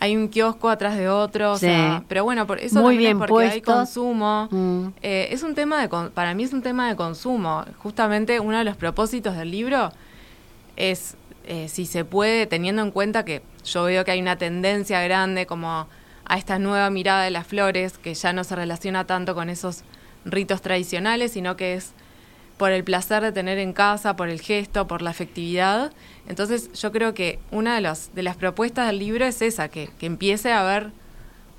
hay 0.00 0.16
un 0.16 0.28
kiosco 0.28 0.68
atrás 0.68 0.96
de 0.96 1.08
otro, 1.08 1.52
o 1.52 1.58
sea, 1.58 2.04
pero 2.08 2.22
bueno, 2.22 2.46
por 2.46 2.60
eso 2.60 2.80
Muy 2.80 2.96
bien 2.96 3.18
porque 3.18 3.32
puestos. 3.32 3.54
hay 3.54 3.60
consumo. 3.62 4.48
Mm. 4.50 4.88
Eh, 5.02 5.28
es 5.32 5.42
un 5.42 5.54
tema 5.54 5.80
de, 5.80 5.88
para 5.88 6.34
mí 6.34 6.44
es 6.44 6.52
un 6.52 6.62
tema 6.62 6.88
de 6.88 6.96
consumo. 6.96 7.64
Justamente 7.78 8.38
uno 8.38 8.58
de 8.58 8.64
los 8.64 8.76
propósitos 8.76 9.36
del 9.36 9.50
libro 9.50 9.90
es, 10.76 11.16
eh, 11.44 11.68
si 11.68 11.84
se 11.84 12.04
puede, 12.04 12.46
teniendo 12.46 12.82
en 12.82 12.92
cuenta 12.92 13.24
que 13.24 13.42
yo 13.64 13.84
veo 13.84 14.04
que 14.04 14.12
hay 14.12 14.20
una 14.20 14.36
tendencia 14.36 15.02
grande 15.02 15.46
como 15.46 15.88
a 16.28 16.36
esta 16.38 16.58
nueva 16.58 16.90
mirada 16.90 17.24
de 17.24 17.30
las 17.30 17.46
flores, 17.46 17.98
que 17.98 18.14
ya 18.14 18.32
no 18.32 18.44
se 18.44 18.54
relaciona 18.54 19.06
tanto 19.06 19.34
con 19.34 19.50
esos 19.50 19.82
ritos 20.24 20.62
tradicionales, 20.62 21.32
sino 21.32 21.56
que 21.56 21.74
es 21.74 21.92
por 22.58 22.72
el 22.72 22.84
placer 22.84 23.22
de 23.22 23.32
tener 23.32 23.58
en 23.58 23.72
casa, 23.72 24.16
por 24.16 24.28
el 24.28 24.40
gesto, 24.40 24.86
por 24.86 25.00
la 25.00 25.10
afectividad. 25.10 25.92
Entonces 26.28 26.72
yo 26.72 26.92
creo 26.92 27.14
que 27.14 27.38
una 27.50 27.76
de, 27.76 27.80
los, 27.80 28.14
de 28.14 28.22
las 28.22 28.36
propuestas 28.36 28.88
del 28.88 28.98
libro 28.98 29.24
es 29.24 29.40
esa, 29.40 29.68
que, 29.68 29.88
que 29.98 30.06
empiece 30.06 30.52
a 30.52 30.60
haber 30.60 30.90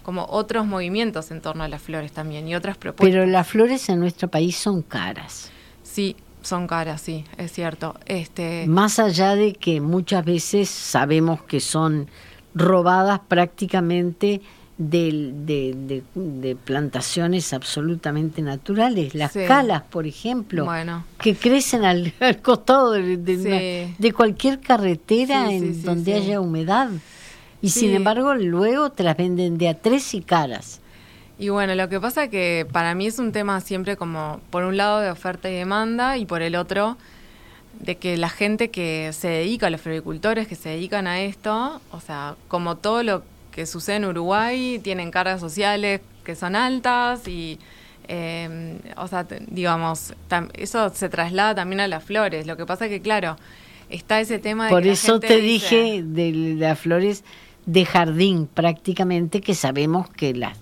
como 0.03 0.25
otros 0.29 0.65
movimientos 0.65 1.31
en 1.31 1.41
torno 1.41 1.63
a 1.63 1.67
las 1.67 1.81
flores 1.81 2.11
también 2.11 2.47
y 2.47 2.55
otras 2.55 2.77
propuestas. 2.77 3.13
Pero 3.13 3.25
las 3.25 3.47
flores 3.47 3.89
en 3.89 3.99
nuestro 3.99 4.27
país 4.27 4.55
son 4.55 4.81
caras. 4.81 5.51
Sí, 5.83 6.15
son 6.41 6.67
caras, 6.67 7.01
sí, 7.01 7.25
es 7.37 7.51
cierto. 7.51 7.95
Este... 8.05 8.65
Más 8.67 8.99
allá 8.99 9.35
de 9.35 9.53
que 9.53 9.81
muchas 9.81 10.25
veces 10.25 10.69
sabemos 10.69 11.43
que 11.43 11.59
son 11.59 12.09
robadas 12.55 13.21
prácticamente 13.27 14.41
de, 14.79 16.01
de, 16.15 16.55
plantaciones 16.55 17.51
absolutamente 17.51 18.41
naturales, 18.41 19.13
las 19.13 19.33
calas, 19.33 19.83
por 19.83 20.07
ejemplo, 20.07 20.67
que 21.21 21.35
crecen 21.35 21.83
al, 21.83 22.13
costado 22.41 22.93
de, 22.93 24.13
cualquier 24.15 24.61
carretera 24.61 25.51
en 25.51 25.83
donde 25.83 26.13
haya 26.13 26.39
humedad. 26.39 26.89
Y 27.61 27.71
sin 27.71 27.93
embargo, 27.93 28.35
luego 28.35 28.89
te 28.89 29.03
las 29.03 29.17
venden 29.17 29.57
de 29.57 29.67
a 29.67 29.73
tres 29.73 30.13
y 30.13 30.21
caras. 30.21 30.79
Y 31.37 31.49
bueno, 31.49 31.75
lo 31.75 31.89
que 31.89 31.99
pasa 31.99 32.29
que 32.29 32.65
para 32.71 32.95
mí 32.95 33.07
es 33.07 33.19
un 33.19 33.33
tema 33.33 33.59
siempre 33.59 33.97
como, 33.97 34.39
por 34.49 34.63
un 34.63 34.77
lado, 34.77 35.01
de 35.01 35.11
oferta 35.11 35.49
y 35.49 35.55
demanda, 35.55 36.17
y 36.17 36.25
por 36.25 36.41
el 36.41 36.55
otro, 36.55 36.97
de 37.81 37.97
que 37.97 38.17
la 38.17 38.29
gente 38.29 38.71
que 38.71 39.11
se 39.11 39.27
dedica, 39.27 39.69
los 39.69 39.81
floricultores 39.81 40.47
que 40.47 40.55
se 40.55 40.69
dedican 40.69 41.05
a 41.05 41.21
esto, 41.21 41.81
o 41.91 41.99
sea, 41.99 42.35
como 42.47 42.77
todo 42.77 43.03
lo 43.03 43.23
que 43.59 43.65
sucede 43.65 43.97
en 43.97 44.05
Uruguay 44.05 44.79
tienen 44.81 45.11
cargas 45.11 45.41
sociales 45.41 45.99
que 46.23 46.33
son 46.33 46.55
altas 46.55 47.27
y, 47.27 47.59
em, 48.07 48.77
o 48.95 49.05
sea, 49.05 49.27
digamos, 49.47 50.13
eso 50.53 50.89
se 50.95 51.09
traslada 51.09 51.55
también 51.55 51.81
a 51.81 51.89
las 51.89 52.01
flores. 52.01 52.47
Lo 52.47 52.55
que 52.55 52.65
pasa 52.65 52.85
es 52.85 52.89
que, 52.89 53.01
claro, 53.01 53.35
está 53.89 54.21
ese 54.21 54.39
tema 54.39 54.67
de... 54.67 54.69
Por 54.69 54.87
eso 54.87 55.19
te 55.19 55.41
dije 55.41 56.01
de 56.05 56.55
las 56.57 56.79
flores 56.79 57.25
de 57.65 57.85
jardín 57.85 58.47
prácticamente 58.47 59.41
que 59.41 59.53
sabemos 59.53 60.09
que 60.09 60.33
las 60.33 60.57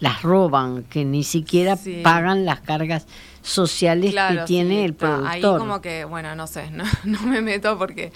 las 0.00 0.22
roban, 0.22 0.82
que 0.82 1.04
ni 1.04 1.22
siquiera 1.22 1.78
pagan 2.02 2.44
las 2.44 2.58
cargas 2.58 3.06
sociales 3.42 4.14
que 4.14 4.38
tiene 4.46 4.84
el 4.84 4.94
productor. 4.94 5.30
Ahí 5.30 5.42
como 5.42 5.80
que, 5.80 6.04
bueno, 6.04 6.34
no 6.34 6.46
sé, 6.46 6.70
no, 6.72 6.84
no 7.04 7.22
me 7.22 7.42
meto 7.42 7.76
porque, 7.78 8.12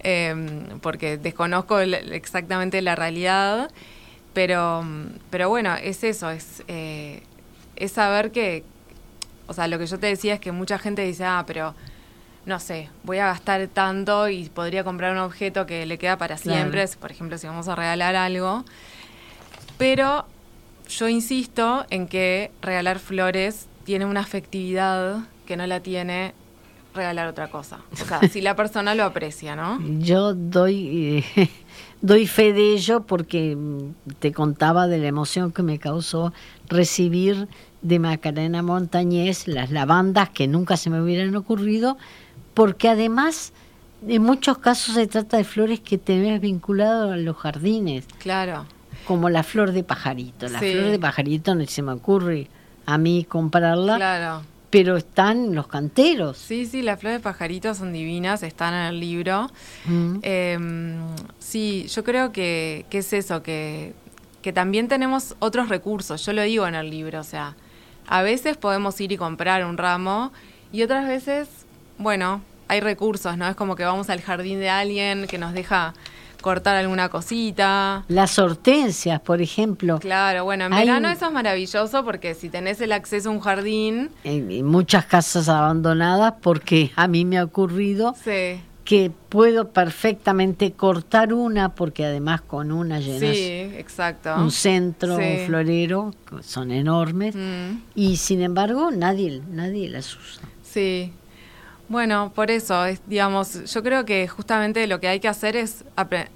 em, 0.00 0.78
porque 0.80 1.16
desconozco 1.16 1.78
exactamente 1.78 2.82
la 2.82 2.96
realidad, 2.96 3.70
pero, 4.32 4.84
pero 5.30 5.48
bueno, 5.48 5.74
es 5.76 6.04
eso, 6.04 6.30
es, 6.30 6.62
eh, 6.68 7.22
es 7.76 7.92
saber 7.92 8.32
que, 8.32 8.64
o 9.46 9.54
sea, 9.54 9.68
lo 9.68 9.78
que 9.78 9.86
yo 9.86 9.98
te 9.98 10.08
decía 10.08 10.34
es 10.34 10.40
que 10.40 10.52
mucha 10.52 10.78
gente 10.78 11.02
dice, 11.02 11.24
ah, 11.24 11.44
pero 11.46 11.74
no 12.44 12.60
sé, 12.60 12.90
voy 13.02 13.18
a 13.18 13.26
gastar 13.26 13.66
tanto 13.68 14.28
y 14.28 14.48
podría 14.48 14.84
comprar 14.84 15.12
un 15.12 15.18
objeto 15.18 15.66
que 15.66 15.86
le 15.86 15.98
queda 15.98 16.16
para 16.16 16.36
siempre, 16.36 16.86
por 17.00 17.10
ejemplo, 17.10 17.38
si 17.38 17.46
vamos 17.46 17.66
a 17.68 17.74
regalar 17.74 18.14
algo. 18.14 18.64
Pero 19.78 20.26
yo 20.88 21.08
insisto 21.08 21.84
en 21.90 22.06
que 22.06 22.52
regalar 22.62 22.98
flores 23.00 23.66
tiene 23.86 24.04
una 24.04 24.20
afectividad 24.20 25.20
que 25.46 25.56
no 25.56 25.64
la 25.66 25.78
tiene 25.80 26.34
regalar 26.92 27.28
otra 27.28 27.48
cosa. 27.48 27.78
O 27.92 27.96
sea, 28.04 28.20
si 28.28 28.40
la 28.40 28.56
persona 28.56 28.96
lo 28.96 29.04
aprecia, 29.04 29.54
¿no? 29.54 29.78
Yo 30.00 30.34
doy, 30.34 31.24
eh, 31.36 31.50
doy 32.02 32.26
fe 32.26 32.52
de 32.52 32.74
ello 32.74 33.02
porque 33.02 33.56
te 34.18 34.32
contaba 34.32 34.88
de 34.88 34.98
la 34.98 35.06
emoción 35.06 35.52
que 35.52 35.62
me 35.62 35.78
causó 35.78 36.32
recibir 36.68 37.46
de 37.80 38.00
Macarena 38.00 38.60
Montañez 38.62 39.46
las 39.46 39.70
lavandas 39.70 40.30
que 40.30 40.48
nunca 40.48 40.76
se 40.76 40.90
me 40.90 41.00
hubieran 41.00 41.36
ocurrido, 41.36 41.96
porque 42.54 42.88
además 42.88 43.52
en 44.08 44.22
muchos 44.22 44.58
casos 44.58 44.96
se 44.96 45.06
trata 45.06 45.36
de 45.36 45.44
flores 45.44 45.78
que 45.78 45.96
tenés 45.96 46.40
vinculado 46.40 47.12
a 47.12 47.16
los 47.16 47.36
jardines. 47.36 48.04
Claro 48.18 48.66
como 49.06 49.30
la 49.30 49.44
flor 49.44 49.70
de 49.70 49.84
pajarito. 49.84 50.48
La 50.48 50.58
flor 50.58 50.90
de 50.90 50.98
pajarito 50.98 51.54
no 51.54 51.64
se 51.66 51.80
me 51.80 51.92
ocurre 51.92 52.48
a 52.86 52.98
mí 52.98 53.26
comprarla. 53.28 53.96
Claro. 53.96 54.42
Pero 54.70 54.96
están 54.96 55.54
los 55.54 55.68
canteros. 55.68 56.36
Sí, 56.38 56.66
sí, 56.66 56.82
las 56.82 57.00
flores 57.00 57.18
de 57.18 57.22
pajarito 57.22 57.74
son 57.74 57.92
divinas, 57.92 58.42
están 58.42 58.74
en 58.74 58.86
el 58.86 59.00
libro. 59.00 59.50
Mm. 59.84 60.18
Em, 60.22 60.98
sí, 61.38 61.86
yo 61.88 62.02
creo 62.04 62.32
que, 62.32 62.84
que 62.90 62.98
es 62.98 63.12
eso, 63.12 63.42
que, 63.42 63.94
que 64.42 64.52
también 64.52 64.88
tenemos 64.88 65.36
otros 65.38 65.68
recursos. 65.68 66.24
Yo 66.24 66.32
lo 66.32 66.42
digo 66.42 66.66
en 66.66 66.74
el 66.74 66.90
libro, 66.90 67.20
o 67.20 67.24
sea, 67.24 67.56
a 68.06 68.22
veces 68.22 68.56
podemos 68.56 69.00
ir 69.00 69.12
y 69.12 69.16
comprar 69.16 69.64
un 69.64 69.76
ramo 69.76 70.32
y 70.72 70.82
otras 70.82 71.06
veces, 71.06 71.48
bueno, 71.98 72.42
hay 72.68 72.80
recursos, 72.80 73.36
¿no? 73.36 73.48
Es 73.48 73.56
como 73.56 73.76
que 73.76 73.84
vamos 73.84 74.10
al 74.10 74.20
jardín 74.20 74.58
de 74.58 74.68
alguien 74.68 75.26
que 75.26 75.38
nos 75.38 75.52
deja 75.52 75.94
cortar 76.40 76.76
alguna 76.76 77.08
cosita. 77.08 78.04
Las 78.08 78.38
hortensias, 78.38 79.20
por 79.20 79.40
ejemplo. 79.40 79.98
Claro, 79.98 80.44
bueno, 80.44 80.66
en 80.66 80.70
verano 80.72 81.08
eso 81.08 81.26
es 81.26 81.32
maravilloso 81.32 82.04
porque 82.04 82.34
si 82.34 82.48
tenés 82.48 82.80
el 82.80 82.92
acceso 82.92 83.30
a 83.30 83.32
un 83.32 83.40
jardín. 83.40 84.10
En, 84.24 84.64
muchas 84.64 85.06
casas 85.06 85.48
abandonadas, 85.48 86.34
porque 86.40 86.90
a 86.96 87.08
mí 87.08 87.24
me 87.24 87.38
ha 87.38 87.44
ocurrido 87.44 88.14
que 88.84 89.10
puedo 89.28 89.70
perfectamente 89.70 90.72
cortar 90.72 91.34
una, 91.34 91.74
porque 91.74 92.04
además 92.04 92.40
con 92.40 92.70
una 92.70 93.00
llenas 93.00 93.36
sí, 93.36 93.68
exacto. 93.76 94.34
un 94.36 94.52
centro, 94.52 95.16
un 95.16 95.46
florero, 95.46 96.14
son 96.40 96.70
enormes, 96.70 97.34
mm. 97.34 97.80
y 97.96 98.16
sin 98.16 98.42
embargo 98.42 98.92
nadie, 98.92 99.42
nadie 99.50 99.88
las 99.88 100.14
usa. 100.14 100.48
Sí, 100.62 101.12
bueno, 101.88 102.32
por 102.34 102.50
eso, 102.50 102.84
digamos, 103.06 103.72
yo 103.72 103.82
creo 103.82 104.04
que 104.04 104.26
justamente 104.28 104.86
lo 104.86 105.00
que 105.00 105.08
hay 105.08 105.20
que 105.20 105.28
hacer 105.28 105.56
es 105.56 105.84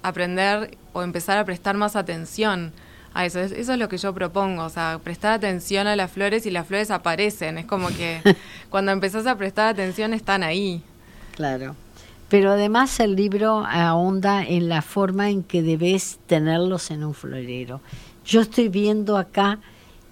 aprender 0.01 0.77
o 0.93 1.03
empezar 1.03 1.37
a 1.37 1.45
prestar 1.45 1.75
más 1.75 1.95
atención 1.95 2.71
a 3.13 3.25
eso. 3.25 3.39
Eso 3.39 3.73
es 3.73 3.79
lo 3.79 3.89
que 3.89 3.97
yo 3.97 4.13
propongo, 4.13 4.63
o 4.63 4.69
sea, 4.69 4.99
prestar 5.03 5.33
atención 5.33 5.87
a 5.87 5.95
las 5.95 6.11
flores 6.11 6.45
y 6.45 6.51
las 6.51 6.67
flores 6.67 6.91
aparecen. 6.91 7.57
Es 7.57 7.65
como 7.65 7.89
que 7.89 8.21
cuando 8.69 8.91
empezás 8.91 9.27
a 9.27 9.37
prestar 9.37 9.67
atención 9.67 10.13
están 10.13 10.43
ahí. 10.43 10.81
Claro. 11.35 11.75
Pero 12.29 12.51
además 12.51 12.97
el 13.01 13.17
libro 13.17 13.65
ahonda 13.67 14.43
en 14.43 14.69
la 14.69 14.81
forma 14.81 15.29
en 15.29 15.43
que 15.43 15.61
debes 15.61 16.19
tenerlos 16.27 16.89
en 16.89 17.03
un 17.03 17.13
florero. 17.13 17.81
Yo 18.25 18.39
estoy 18.39 18.69
viendo 18.69 19.17
acá 19.17 19.59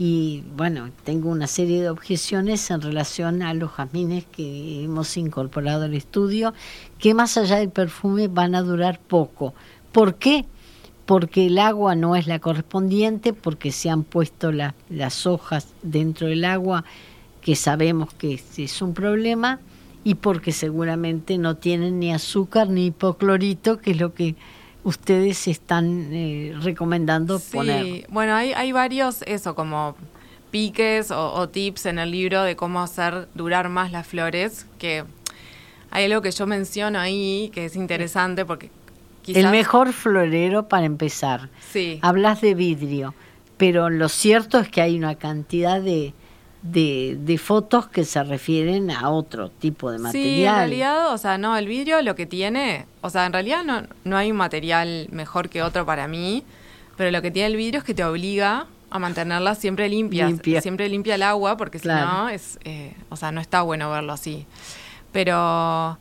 y 0.01 0.45
bueno, 0.55 0.91
tengo 1.03 1.29
una 1.29 1.45
serie 1.45 1.81
de 1.81 1.89
objeciones 1.89 2.71
en 2.71 2.81
relación 2.81 3.41
a 3.41 3.53
los 3.53 3.71
jazmines 3.71 4.23
que 4.25 4.85
hemos 4.85 5.17
incorporado 5.17 5.83
al 5.83 5.93
estudio, 5.93 6.53
que 6.97 7.13
más 7.13 7.35
allá 7.35 7.57
del 7.57 7.69
perfume 7.69 8.29
van 8.29 8.55
a 8.55 8.61
durar 8.61 8.97
poco. 8.97 9.53
¿Por 9.91 10.15
qué? 10.15 10.45
Porque 11.05 11.47
el 11.47 11.59
agua 11.59 11.95
no 11.95 12.15
es 12.15 12.27
la 12.27 12.39
correspondiente, 12.39 13.33
porque 13.33 13.73
se 13.73 13.89
han 13.89 14.03
puesto 14.03 14.53
las 14.53 15.25
hojas 15.27 15.67
dentro 15.81 16.27
del 16.27 16.45
agua, 16.45 16.85
que 17.41 17.57
sabemos 17.57 18.13
que 18.13 18.41
es 18.55 18.81
un 18.81 18.93
problema, 18.93 19.59
y 20.05 20.15
porque 20.15 20.53
seguramente 20.53 21.37
no 21.37 21.57
tienen 21.57 21.99
ni 21.99 22.13
azúcar 22.13 22.69
ni 22.69 22.85
hipoclorito, 22.85 23.79
que 23.79 23.91
es 23.91 23.99
lo 23.99 24.13
que 24.13 24.37
ustedes 24.83 25.47
están 25.47 26.09
eh, 26.13 26.53
recomendando 26.61 27.39
sí, 27.39 27.51
poner. 27.51 28.07
Bueno, 28.09 28.35
hay, 28.35 28.53
hay 28.53 28.71
varios, 28.71 29.21
eso, 29.23 29.55
como 29.55 29.95
piques 30.51 31.11
o, 31.11 31.47
tips 31.49 31.85
en 31.85 31.99
el 31.99 32.11
libro 32.11 32.43
de 32.43 32.55
cómo 32.55 32.81
hacer 32.81 33.27
durar 33.35 33.69
más 33.69 33.91
las 33.91 34.07
flores, 34.07 34.65
que 34.77 35.03
hay 35.91 36.05
algo 36.05 36.21
que 36.21 36.31
yo 36.31 36.47
menciono 36.47 36.99
ahí 36.99 37.51
que 37.53 37.65
es 37.65 37.75
interesante 37.75 38.45
porque 38.45 38.71
quizás... 39.21 39.43
El 39.43 39.51
mejor 39.51 39.93
florero 39.93 40.67
para 40.67 40.85
empezar. 40.85 41.49
Sí. 41.71 41.99
Hablas 42.01 42.41
de 42.41 42.55
vidrio, 42.55 43.13
pero 43.57 43.89
lo 43.89 44.09
cierto 44.09 44.59
es 44.59 44.69
que 44.69 44.81
hay 44.81 44.97
una 44.97 45.15
cantidad 45.15 45.81
de 45.81 46.13
de, 46.61 47.17
de, 47.19 47.37
fotos 47.37 47.87
que 47.87 48.03
se 48.03 48.21
refieren 48.23 48.91
a 48.91 49.09
otro 49.09 49.49
tipo 49.49 49.91
de 49.91 49.99
material. 49.99 50.35
Sí, 50.35 50.43
en 50.45 50.55
realidad, 50.55 51.13
o 51.13 51.17
sea, 51.17 51.37
no, 51.37 51.55
el 51.55 51.67
vidrio 51.67 52.01
lo 52.01 52.15
que 52.15 52.25
tiene, 52.25 52.85
o 53.01 53.09
sea, 53.09 53.25
en 53.25 53.33
realidad 53.33 53.63
no, 53.63 53.83
no 54.03 54.17
hay 54.17 54.31
un 54.31 54.37
material 54.37 55.07
mejor 55.11 55.49
que 55.49 55.63
otro 55.63 55.85
para 55.85 56.07
mí, 56.07 56.43
pero 56.97 57.11
lo 57.11 57.21
que 57.21 57.31
tiene 57.31 57.47
el 57.47 57.55
vidrio 57.55 57.79
es 57.79 57.85
que 57.85 57.93
te 57.93 58.03
obliga 58.03 58.67
a 58.89 58.99
mantenerla 58.99 59.55
siempre 59.55 59.87
limpia, 59.87 60.29
siempre 60.61 60.89
limpia 60.89 61.15
el 61.15 61.23
agua, 61.23 61.55
porque 61.57 61.79
si 61.79 61.87
no, 61.87 62.29
es, 62.29 62.59
eh, 62.65 62.93
o 63.09 63.15
sea, 63.15 63.31
no 63.31 63.39
está 63.39 63.61
bueno 63.61 63.89
verlo 63.89 64.13
así. 64.13 64.45
Pero 65.11 65.97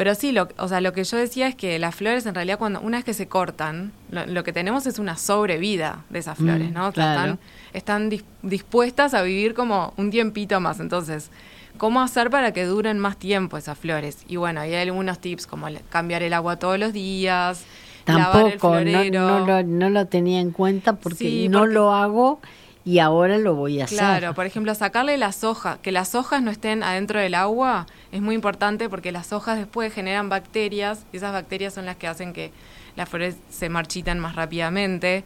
pero 0.00 0.14
sí, 0.14 0.32
lo, 0.32 0.48
o 0.56 0.66
sea, 0.66 0.80
lo 0.80 0.94
que 0.94 1.04
yo 1.04 1.18
decía 1.18 1.46
es 1.46 1.54
que 1.54 1.78
las 1.78 1.94
flores 1.94 2.24
en 2.24 2.34
realidad 2.34 2.56
cuando 2.58 2.80
una 2.80 2.96
vez 2.96 3.04
que 3.04 3.12
se 3.12 3.28
cortan, 3.28 3.92
lo, 4.10 4.42
que 4.44 4.50
tenemos 4.54 4.86
es 4.86 4.98
una 4.98 5.18
sobrevida 5.18 6.04
de 6.08 6.20
esas 6.20 6.38
flores, 6.38 6.70
mm, 6.70 6.72
¿no? 6.72 6.88
están, 6.88 7.38
están 7.74 8.10
dispuestas 8.40 9.12
a 9.12 9.20
vivir 9.20 9.52
como 9.52 9.92
un 9.98 10.10
tiempito 10.10 10.58
más. 10.58 10.80
Entonces, 10.80 11.30
¿cómo 11.76 12.00
hacer 12.00 12.30
para 12.30 12.54
que 12.54 12.64
duren 12.64 12.98
más 12.98 13.18
tiempo 13.18 13.58
esas 13.58 13.76
flores? 13.76 14.24
Y 14.26 14.36
bueno, 14.36 14.62
hay 14.62 14.74
algunos 14.74 15.18
tips 15.18 15.46
como 15.46 15.66
cambiar 15.90 16.22
el 16.22 16.32
agua 16.32 16.56
todos 16.56 16.78
los 16.78 16.94
días. 16.94 17.66
Tampoco, 18.04 18.80
no, 18.80 19.44
lo, 19.44 19.62
no, 19.62 19.90
lo, 19.90 20.06
tenía 20.06 20.40
en 20.40 20.52
cuenta 20.52 20.94
porque 20.94 21.46
no 21.50 21.66
lo 21.66 21.92
hago 21.92 22.40
y 22.84 22.98
ahora 22.98 23.38
lo 23.38 23.54
voy 23.54 23.80
a 23.80 23.84
hacer. 23.84 23.98
Claro, 23.98 24.34
por 24.34 24.46
ejemplo, 24.46 24.74
sacarle 24.74 25.18
las 25.18 25.44
hojas, 25.44 25.78
que 25.80 25.92
las 25.92 26.14
hojas 26.14 26.42
no 26.42 26.50
estén 26.50 26.82
adentro 26.82 27.20
del 27.20 27.34
agua 27.34 27.86
es 28.10 28.20
muy 28.20 28.34
importante 28.34 28.88
porque 28.88 29.12
las 29.12 29.32
hojas 29.32 29.58
después 29.58 29.92
generan 29.92 30.28
bacterias 30.28 31.04
y 31.12 31.18
esas 31.18 31.32
bacterias 31.32 31.74
son 31.74 31.86
las 31.86 31.96
que 31.96 32.06
hacen 32.06 32.32
que 32.32 32.52
las 32.96 33.08
flores 33.08 33.36
se 33.50 33.68
marchitan 33.68 34.18
más 34.18 34.34
rápidamente. 34.34 35.24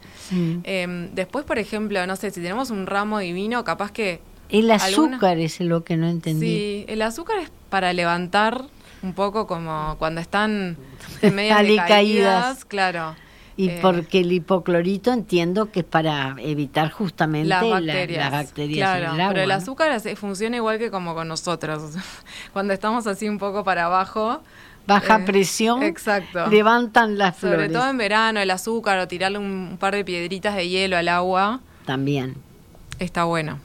Em, 0.65 1.11
después, 1.15 1.45
por 1.45 1.59
ejemplo, 1.59 2.07
no 2.07 2.17
sé, 2.17 2.31
si 2.31 2.41
tenemos 2.41 2.71
un 2.71 2.87
ramo 2.87 3.19
divino, 3.19 3.65
capaz 3.65 3.93
que... 3.93 4.21
El 4.51 4.71
azúcar 4.71 5.39
es 5.39 5.61
lo 5.61 5.85
que 5.85 5.97
no 5.97 6.07
entendí. 6.07 6.47
Sí, 6.47 6.85
el 6.89 7.03
azúcar 7.03 7.39
es 7.39 7.51
para 7.71 7.93
levantar 7.93 8.65
un 9.03 9.15
poco 9.15 9.47
como 9.47 9.97
cuando 9.99 10.21
están 10.21 10.77
en 11.23 11.35
medio 11.35 11.57
de 11.57 11.77
caídas, 11.77 12.65
claro. 12.65 13.17
Y 13.57 13.69
eh, 13.69 13.79
porque 13.81 14.21
el 14.21 14.33
hipoclorito 14.33 15.13
entiendo 15.13 15.71
que 15.71 15.81
es 15.81 15.87
para 15.87 16.35
evitar 16.39 16.91
justamente 16.91 17.49
las 17.49 17.71
bacterias, 17.71 18.53
claro, 18.53 19.15
Pero 19.29 19.43
el 19.43 19.51
azúcar 19.51 20.01
funciona 20.17 20.57
igual 20.57 20.79
que 20.79 20.91
como 20.91 21.15
con 21.15 21.29
nosotros. 21.29 21.93
Cuando 22.53 22.73
estamos 22.73 23.07
así 23.07 23.29
un 23.29 23.39
poco 23.39 23.63
para 23.63 23.85
abajo, 23.85 24.41
baja 24.87 25.21
eh, 25.21 25.25
presión, 25.25 25.83
exacto. 25.85 26.49
levantan 26.49 27.17
las 27.17 27.37
flores. 27.37 27.67
Sobre 27.67 27.73
todo 27.73 27.91
en 27.91 27.99
verano, 27.99 28.41
el 28.41 28.51
azúcar 28.51 28.99
o 28.99 29.07
tirarle 29.07 29.39
un, 29.39 29.77
par 29.79 29.95
de 29.95 30.05
piedritas 30.05 30.57
de 30.57 30.69
hielo 30.69 30.97
al 30.97 31.09
agua. 31.09 31.61
También. 31.87 32.35
Está 32.99 33.25
bueno. 33.25 33.61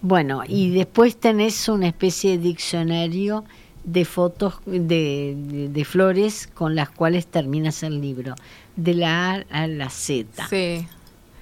Bueno, 0.00 0.42
y 0.46 0.70
después 0.70 1.16
tenés 1.16 1.68
una 1.68 1.88
especie 1.88 2.32
de 2.32 2.38
diccionario 2.38 3.44
de 3.86 4.04
fotos 4.04 4.60
de, 4.66 5.68
de 5.70 5.84
flores 5.84 6.48
con 6.52 6.74
las 6.74 6.90
cuales 6.90 7.26
terminas 7.26 7.82
el 7.82 8.00
libro 8.00 8.34
de 8.76 8.94
la 8.94 9.30
A 9.30 9.44
a 9.50 9.66
la 9.66 9.88
Z. 9.88 10.46
Sí. 10.48 10.86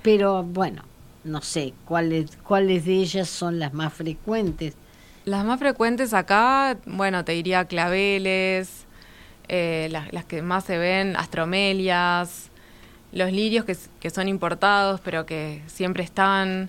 Pero 0.03 0.45
bueno, 0.45 0.83
no 1.25 1.41
sé, 1.41 1.73
¿cuáles, 1.87 2.37
cuáles 2.47 2.85
de 2.85 2.93
ellas 2.93 3.29
son 3.29 3.59
las 3.59 3.73
más 3.73 3.93
frecuentes? 3.93 4.75
Las 5.25 5.45
más 5.45 5.59
frecuentes 5.59 6.13
acá, 6.13 6.77
bueno, 6.85 7.25
te 7.25 7.33
diría 7.33 7.65
claveles, 7.65 8.85
eh, 9.49 9.89
las, 9.91 10.25
que 10.27 10.43
más 10.43 10.65
se 10.65 10.77
ven, 10.77 11.17
astromelias, 11.17 12.51
los 13.13 13.33
lirios 13.33 13.65
que, 13.65 13.77
que 14.01 14.11
son 14.11 14.29
importados, 14.29 15.01
pero 15.01 15.25
que 15.25 15.63
siempre 15.67 16.05
están. 16.05 16.69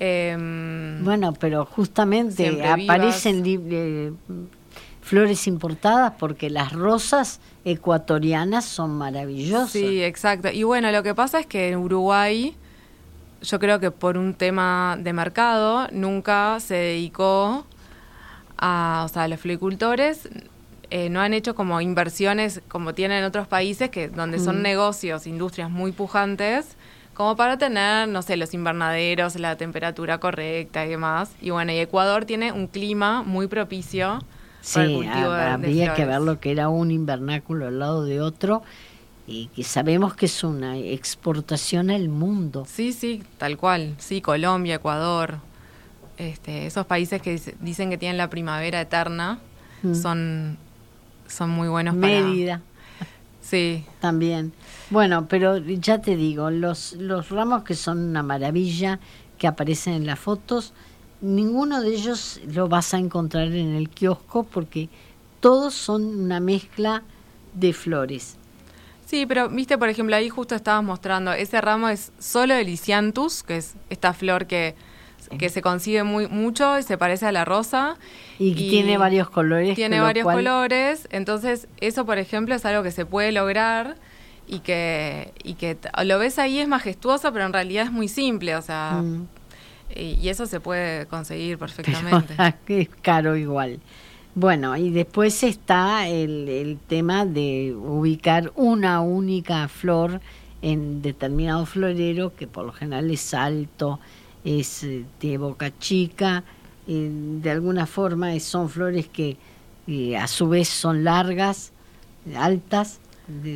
Em, 0.00 1.04
bueno, 1.04 1.32
pero 1.34 1.64
justamente 1.64 2.64
aparecen 2.64 3.44
flores 5.04 5.46
importadas 5.46 6.14
porque 6.18 6.48
las 6.48 6.72
rosas 6.72 7.38
ecuatorianas 7.66 8.64
son 8.64 8.96
maravillosas. 8.96 9.70
Sí, 9.70 10.02
exacto. 10.02 10.48
Y 10.50 10.62
bueno, 10.62 10.90
lo 10.90 11.02
que 11.02 11.14
pasa 11.14 11.38
es 11.38 11.46
que 11.46 11.68
en 11.68 11.76
Uruguay, 11.76 12.56
yo 13.42 13.60
creo 13.60 13.78
que 13.80 13.90
por 13.90 14.16
un 14.16 14.32
tema 14.32 14.96
de 14.98 15.12
mercado, 15.12 15.88
nunca 15.92 16.58
se 16.58 16.74
dedicó 16.74 17.66
a, 18.56 19.02
o 19.04 19.08
sea, 19.08 19.28
los 19.28 19.38
floricultores 19.38 20.30
eh, 20.88 21.10
no 21.10 21.20
han 21.20 21.34
hecho 21.34 21.54
como 21.54 21.82
inversiones 21.82 22.62
como 22.68 22.94
tienen 22.94 23.18
en 23.18 23.24
otros 23.24 23.46
países, 23.46 23.90
que 23.90 24.08
donde 24.08 24.38
son 24.38 24.60
mm. 24.60 24.62
negocios, 24.62 25.26
industrias 25.26 25.70
muy 25.70 25.92
pujantes, 25.92 26.78
como 27.12 27.36
para 27.36 27.58
tener, 27.58 28.08
no 28.08 28.22
sé, 28.22 28.38
los 28.38 28.54
invernaderos, 28.54 29.36
la 29.36 29.56
temperatura 29.56 30.16
correcta 30.16 30.86
y 30.86 30.88
demás. 30.88 31.30
Y 31.42 31.50
bueno, 31.50 31.72
y 31.72 31.78
Ecuador 31.78 32.24
tiene 32.24 32.52
un 32.52 32.68
clima 32.68 33.22
muy 33.22 33.48
propicio 33.48 34.20
Sí, 34.64 35.06
habría 35.06 35.92
que 35.92 36.06
ver 36.06 36.22
lo 36.22 36.40
que 36.40 36.50
era 36.50 36.70
un 36.70 36.90
invernáculo 36.90 37.66
al 37.66 37.78
lado 37.78 38.04
de 38.04 38.22
otro 38.22 38.62
y 39.26 39.48
que 39.48 39.62
sabemos 39.62 40.14
que 40.14 40.24
es 40.24 40.42
una 40.42 40.78
exportación 40.78 41.90
al 41.90 42.08
mundo. 42.08 42.66
Sí, 42.66 42.94
sí, 42.94 43.22
tal 43.36 43.58
cual. 43.58 43.94
Sí, 43.98 44.22
Colombia, 44.22 44.76
Ecuador, 44.76 45.36
este, 46.16 46.66
esos 46.66 46.86
países 46.86 47.20
que 47.20 47.38
dicen 47.60 47.90
que 47.90 47.98
tienen 47.98 48.16
la 48.16 48.30
primavera 48.30 48.80
eterna 48.80 49.38
mm. 49.82 49.94
son, 49.94 50.56
son 51.28 51.50
muy 51.50 51.68
buenos 51.68 51.94
Mérida. 51.94 52.62
Sí. 53.42 53.84
También. 54.00 54.54
Bueno, 54.88 55.26
pero 55.28 55.58
ya 55.58 56.00
te 56.00 56.16
digo, 56.16 56.50
los, 56.50 56.94
los 56.94 57.28
ramos 57.28 57.64
que 57.64 57.74
son 57.74 57.98
una 57.98 58.22
maravilla, 58.22 58.98
que 59.36 59.46
aparecen 59.46 59.92
en 59.92 60.06
las 60.06 60.18
fotos, 60.18 60.72
ninguno 61.24 61.80
de 61.80 61.88
ellos 61.88 62.40
lo 62.46 62.68
vas 62.68 62.94
a 62.94 62.98
encontrar 62.98 63.48
en 63.48 63.74
el 63.74 63.88
kiosco 63.88 64.44
porque 64.44 64.88
todos 65.40 65.74
son 65.74 66.04
una 66.04 66.38
mezcla 66.38 67.02
de 67.54 67.72
flores. 67.72 68.36
Sí, 69.06 69.26
pero 69.26 69.48
viste, 69.48 69.78
por 69.78 69.88
ejemplo, 69.88 70.16
ahí 70.16 70.28
justo 70.28 70.54
estabas 70.54 70.84
mostrando, 70.84 71.32
ese 71.32 71.60
ramo 71.60 71.88
es 71.88 72.12
solo 72.18 72.54
el 72.54 72.66
Lisianthus, 72.66 73.42
que 73.42 73.58
es 73.58 73.74
esta 73.90 74.12
flor 74.12 74.46
que, 74.46 74.74
que 75.38 75.48
se 75.48 75.62
consigue 75.62 76.02
muy 76.02 76.26
mucho 76.26 76.78
y 76.78 76.82
se 76.82 76.98
parece 76.98 77.26
a 77.26 77.32
la 77.32 77.44
rosa. 77.44 77.96
Y, 78.38 78.54
tiene 78.54 78.98
varios 78.98 79.30
colores. 79.30 79.74
Tiene 79.74 80.00
varios 80.00 80.26
colores, 80.26 81.08
entonces 81.10 81.68
eso, 81.80 82.04
por 82.04 82.18
ejemplo, 82.18 82.54
es 82.54 82.64
algo 82.64 82.82
que 82.82 82.90
se 82.90 83.06
puede 83.06 83.32
lograr 83.32 83.96
y 84.46 84.60
que, 84.60 85.32
y 85.42 85.54
que 85.54 85.76
lo 86.04 86.18
ves 86.18 86.38
ahí 86.38 86.58
es 86.58 86.68
majestuoso, 86.68 87.32
pero 87.32 87.46
en 87.46 87.52
realidad 87.52 87.84
es 87.84 87.92
muy 87.92 88.08
simple, 88.08 88.56
o 88.56 88.62
sea... 88.62 89.00
Mm. 89.02 89.28
Y, 89.94 90.28
eso 90.28 90.46
se 90.46 90.60
puede 90.60 91.06
conseguir 91.06 91.58
perfectamente. 91.58 92.34
es 92.68 92.88
caro 93.02 93.36
igual. 93.36 93.80
Bueno, 94.34 94.76
y 94.76 94.90
después 94.90 95.42
está 95.44 96.08
el, 96.08 96.48
el 96.48 96.78
tema 96.88 97.24
de 97.24 97.74
ubicar 97.76 98.52
una 98.56 99.00
única 99.00 99.68
flor 99.68 100.20
en 100.64 101.02
determinado 101.02 101.66
florero, 101.66 102.34
que 102.34 102.46
por 102.46 102.64
lo 102.64 102.72
general 102.72 103.10
es 103.10 103.34
alto, 103.34 104.00
es 104.44 104.82
eh, 104.82 105.04
de 105.20 105.36
boca 105.36 105.76
chica, 105.78 106.42
eh, 106.88 107.10
de 107.12 107.50
alguna 107.50 107.86
forma 107.86 108.38
son 108.40 108.70
flores 108.70 109.06
que 109.08 109.36
eh, 109.86 110.16
a 110.16 110.26
su 110.26 110.48
vez 110.48 110.68
son 110.68 111.04
largas, 111.04 111.72
altas. 112.34 112.98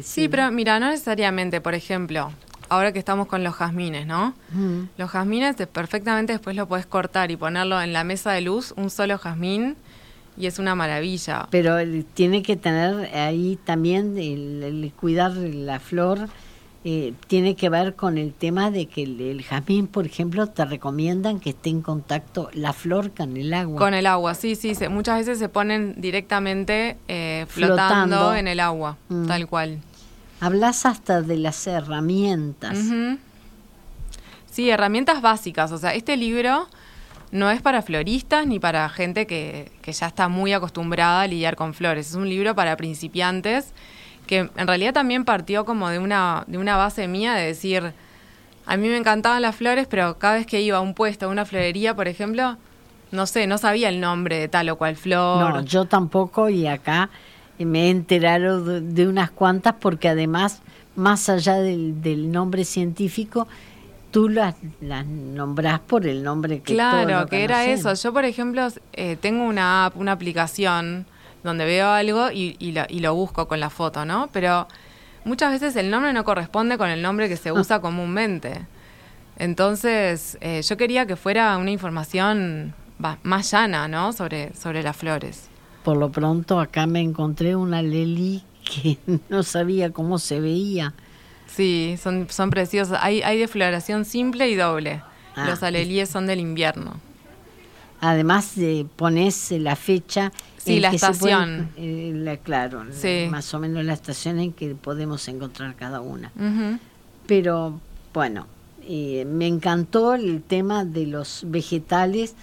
sí, 0.03 0.29
pero 0.29 0.51
mira, 0.53 0.79
no 0.79 0.91
necesariamente, 0.91 1.63
por 1.63 1.75
ejemplo, 1.75 2.31
ahora 2.69 2.93
que 2.93 2.99
estamos 2.99 3.27
con 3.27 3.43
los 3.45 3.55
jazmines, 3.55 4.07
¿no? 4.07 4.35
Mm. 4.53 4.83
Los 4.97 5.11
jazmines 5.11 5.57
te- 5.57 5.67
perfectamente 5.67 6.33
después 6.33 6.55
lo 6.57 6.67
puedes 6.67 6.87
cortar 6.87 7.31
y 7.31 7.37
ponerlo 7.37 7.81
en 7.81 7.93
la 7.93 8.05
mesa 8.05 8.33
de 8.33 8.41
luz, 8.43 8.73
un 8.77 8.91
solo 8.91 9.19
jazmín, 9.19 9.77
y 10.37 10.47
es 10.47 10.59
una 10.59 10.75
maravilla. 10.75 11.49
Pero 11.51 11.79
el- 11.79 12.05
tiene 12.05 12.43
que 12.43 12.57
tener 12.57 13.15
ahí 13.17 13.59
también 13.65 14.17
el, 14.19 14.63
el 14.63 14.93
cuidar 14.95 15.33
la 15.33 15.81
flor. 15.81 16.29
eh, 16.85 17.13
tiene 17.27 17.57
que 17.57 17.69
ver 17.69 17.97
con 17.97 18.17
el 18.19 18.33
tema 18.33 18.71
de 18.71 18.87
que 18.87 19.03
el, 19.03 19.21
el 19.21 19.43
jazmín, 19.43 19.89
por 19.89 20.07
ejemplo, 20.07 20.47
te 20.47 20.65
recomiendan 20.65 21.41
que 21.41 21.51
esté 21.51 21.71
en 21.71 21.83
contacto 21.83 22.51
la 22.55 22.73
flor 22.73 23.11
con 23.11 23.37
el 23.37 23.53
agua. 23.53 23.79
Con 23.79 23.95
el 23.95 24.07
agua, 24.07 24.35
sí, 24.37 24.55
sí, 24.55 24.77
se- 24.77 24.89
muchas 24.89 25.19
veces 25.19 25.41
se 25.41 25.49
ponen 25.49 25.97
directamente 26.01 26.97
eh, 27.09 27.47
flotando, 27.49 28.17
Flotando. 28.17 28.35
en 28.37 28.47
el 28.49 28.61
agua, 28.61 28.97
Mm. 29.09 29.27
tal 29.27 29.47
cual. 29.49 29.79
Hablas 30.41 30.87
hasta 30.87 31.23
de 31.23 31.37
las 31.37 31.67
herramientas. 31.67 32.79
Sí, 34.51 34.71
herramientas 34.71 35.21
básicas. 35.21 35.73
O 35.73 35.79
sea, 35.79 35.95
este 35.95 36.17
libro 36.17 36.69
no 37.31 37.51
es 37.51 37.61
para 37.61 37.83
floristas 37.83 38.47
ni 38.47 38.59
para 38.59 38.89
gente 38.89 39.27
que, 39.27 39.71
que 39.83 39.93
ya 39.93 40.07
está 40.07 40.29
muy 40.29 40.53
acostumbrada 40.53 41.23
a 41.23 41.27
lidiar 41.27 41.57
con 41.57 41.75
flores. 41.75 42.11
Es 42.11 42.15
un 42.15 42.29
libro 42.29 42.55
para 42.55 42.77
principiantes 42.77 43.73
que 44.29 44.51
en 44.55 44.67
realidad 44.67 44.93
también 44.93 45.25
partió 45.25 45.65
como 45.65 45.89
de 45.89 45.99
una, 45.99 46.45
de 46.47 46.59
una 46.59 46.77
base 46.77 47.09
mía 47.09 47.35
de 47.35 47.47
decir, 47.47 47.93
a 48.67 48.77
mí 48.77 48.87
me 48.87 48.97
encantaban 48.97 49.43
las 49.43 49.57
flores, 49.57 49.89
pero 49.89 50.19
cada 50.19 50.35
vez 50.35 50.47
que 50.47 50.61
iba 50.61 50.77
a 50.77 50.81
un 50.81 50.95
puesto, 50.95 51.27
a 51.27 51.29
una 51.31 51.45
florería, 51.45 51.97
por 51.97 52.07
ejemplo, 52.07 52.57
no 53.11 53.27
sé, 53.27 53.47
no 53.47 53.59
sabía 53.59 53.89
el 53.89 54.01
nombre 54.01 54.39
de 54.39 54.49
tal 54.49 54.69
o 54.69 54.77
cual 54.77 54.97
flor. 54.97 55.55
No, 55.55 55.61
yo 55.63 55.87
tampoco 55.87 56.49
y 56.51 56.67
acá 56.67 57.09
me 57.65 57.87
he 57.87 57.91
enterado 57.91 58.65
de, 58.65 58.81
de 58.81 59.09
unas 59.09 59.31
cuantas 59.31 59.75
porque 59.81 60.09
además, 60.09 60.61
más 60.97 61.29
allá 61.29 61.55
del, 61.55 62.03
del 62.03 62.31
nombre 62.31 62.65
científico, 62.65 63.49
tú 64.11 64.29
las, 64.29 64.55
las 64.81 65.07
nombrás 65.07 65.81
por 65.81 66.07
el 66.07 66.23
nombre 66.23 66.61
que 66.61 66.75
Claro, 66.75 67.27
que 67.27 67.45
era 67.45 67.67
eso. 67.67 67.93
Yo, 67.95 68.13
por 68.13 68.25
ejemplo, 68.25 68.69
eh, 68.93 69.17
tengo 69.21 69.45
una 69.45 69.87
app, 69.87 69.97
una 69.97 70.13
aplicación 70.13 71.07
donde 71.45 71.65
veo 71.65 71.89
algo 71.89 72.31
y, 72.31 72.57
y 72.59 72.73
lo, 72.73 72.83
y 72.89 73.01
lo 73.01 73.15
busco 73.15 73.49
con 73.49 73.61
la 73.61 73.71
foto, 73.71 74.05
¿no? 74.05 74.29
Pero 74.33 74.67
muchas 75.25 75.53
veces 75.53 75.77
el 75.77 75.91
nombre 75.91 76.13
no 76.13 76.25
corresponde 76.25 76.79
con 76.79 76.89
el 76.89 77.03
nombre 77.03 77.29
que 77.29 77.37
se 77.37 77.53
usa 77.53 77.81
comúnmente. 77.81 78.67
Entonces, 79.37 80.37
eh, 80.41 80.63
yo 80.63 80.77
quería 80.77 81.07
que 81.07 81.15
fuera 81.17 81.57
una 81.59 81.71
información 81.71 82.75
más 83.23 83.51
llana, 83.51 83.87
¿no? 83.87 84.13
Sobre, 84.13 84.53
sobre 84.55 84.83
las 84.83 84.97
flores. 84.97 85.48
Por 85.89 85.97
lo 85.97 86.13
pronto 86.13 86.61
acá 86.61 86.87
me 86.87 87.01
encontré 87.01 87.57
una 87.57 87.81
leli 87.81 88.43
que 88.63 88.99
no 89.31 89.43
sabía 89.43 89.91
cómo 89.91 90.19
se 90.19 90.39
veía. 90.39 90.93
Sí, 91.47 91.95
son, 91.99 92.27
son 92.29 92.51
preciosos. 92.51 92.99
Hay, 93.01 93.23
hay 93.23 93.39
de 93.39 93.49
floración 93.49 94.05
simple 94.05 94.51
y 94.51 94.55
doble. 94.55 95.01
Ah. 95.35 95.47
Los 95.49 95.63
alelíes 95.63 96.11
son 96.11 96.27
del 96.27 96.41
invierno. 96.41 97.01
Además 98.03 98.53
eh, 98.59 98.85
pones 98.97 99.51
eh, 99.51 99.61
la 99.61 99.77
fecha. 99.77 100.31
Sí, 100.59 100.77
en 100.77 100.83
la 100.83 100.91
que 100.91 100.99
se 100.99 101.07
estación. 101.07 101.71
puede- 101.75 102.11
eh, 102.11 102.13
la- 102.15 102.37
claro, 102.37 102.85
Sí. 102.93 103.27
más 103.31 103.55
o 103.55 103.59
menos 103.59 103.83
la 103.83 103.95
estación 103.95 104.39
en 104.41 104.53
que 104.53 104.75
podemos 104.75 105.27
encontrar 105.27 105.75
cada 105.75 106.03
una. 106.03 106.31
Pero 107.27 107.81
bueno, 108.13 108.47
eh, 108.83 109.25
me 109.27 109.47
encantó 109.47 110.13
el 110.13 110.43
tema 110.43 110.85
de 110.85 111.07
los 111.07 111.45
vegetales. 111.47 112.35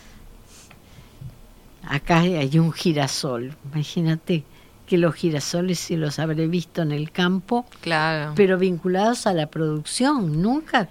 Acá 1.89 2.19
hay 2.19 2.57
un 2.59 2.71
girasol, 2.71 3.55
imagínate 3.73 4.43
que 4.87 4.97
los 4.97 5.15
girasoles 5.15 5.79
sí 5.79 5.95
los 5.95 6.19
habré 6.19 6.47
visto 6.47 6.81
en 6.83 6.91
el 6.91 7.11
campo, 7.11 7.65
Claro. 7.81 8.33
pero 8.35 8.57
vinculados 8.57 9.25
a 9.27 9.33
la 9.33 9.47
producción, 9.47 10.41
nunca 10.41 10.89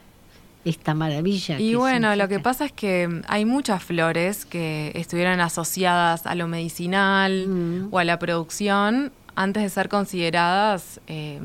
esta 0.65 0.95
maravilla. 0.95 1.61
Y 1.61 1.75
bueno, 1.75 2.17
lo 2.17 2.27
que 2.27 2.41
pasa 2.41 2.65
es 2.65 2.73
que 2.73 3.23
hay 3.29 3.45
muchas 3.45 3.83
flores 3.85 4.45
que 4.47 4.91
estuvieron 4.95 5.41
asociadas 5.41 6.27
a 6.27 6.35
lo 6.35 6.49
medicinal 6.49 7.47
Mm. 7.49 7.89
o 7.93 7.99
a 7.99 8.05
la 8.05 8.19
producción 8.19 9.13
antes 9.37 9.63
de 9.63 9.69
ser 9.69 9.89
consideradas 9.89 11.01
eh, 11.07 11.41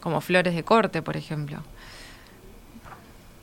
como 0.00 0.20
flores 0.20 0.54
de 0.54 0.64
corte, 0.64 1.00
por 1.02 1.16
ejemplo. 1.16 1.62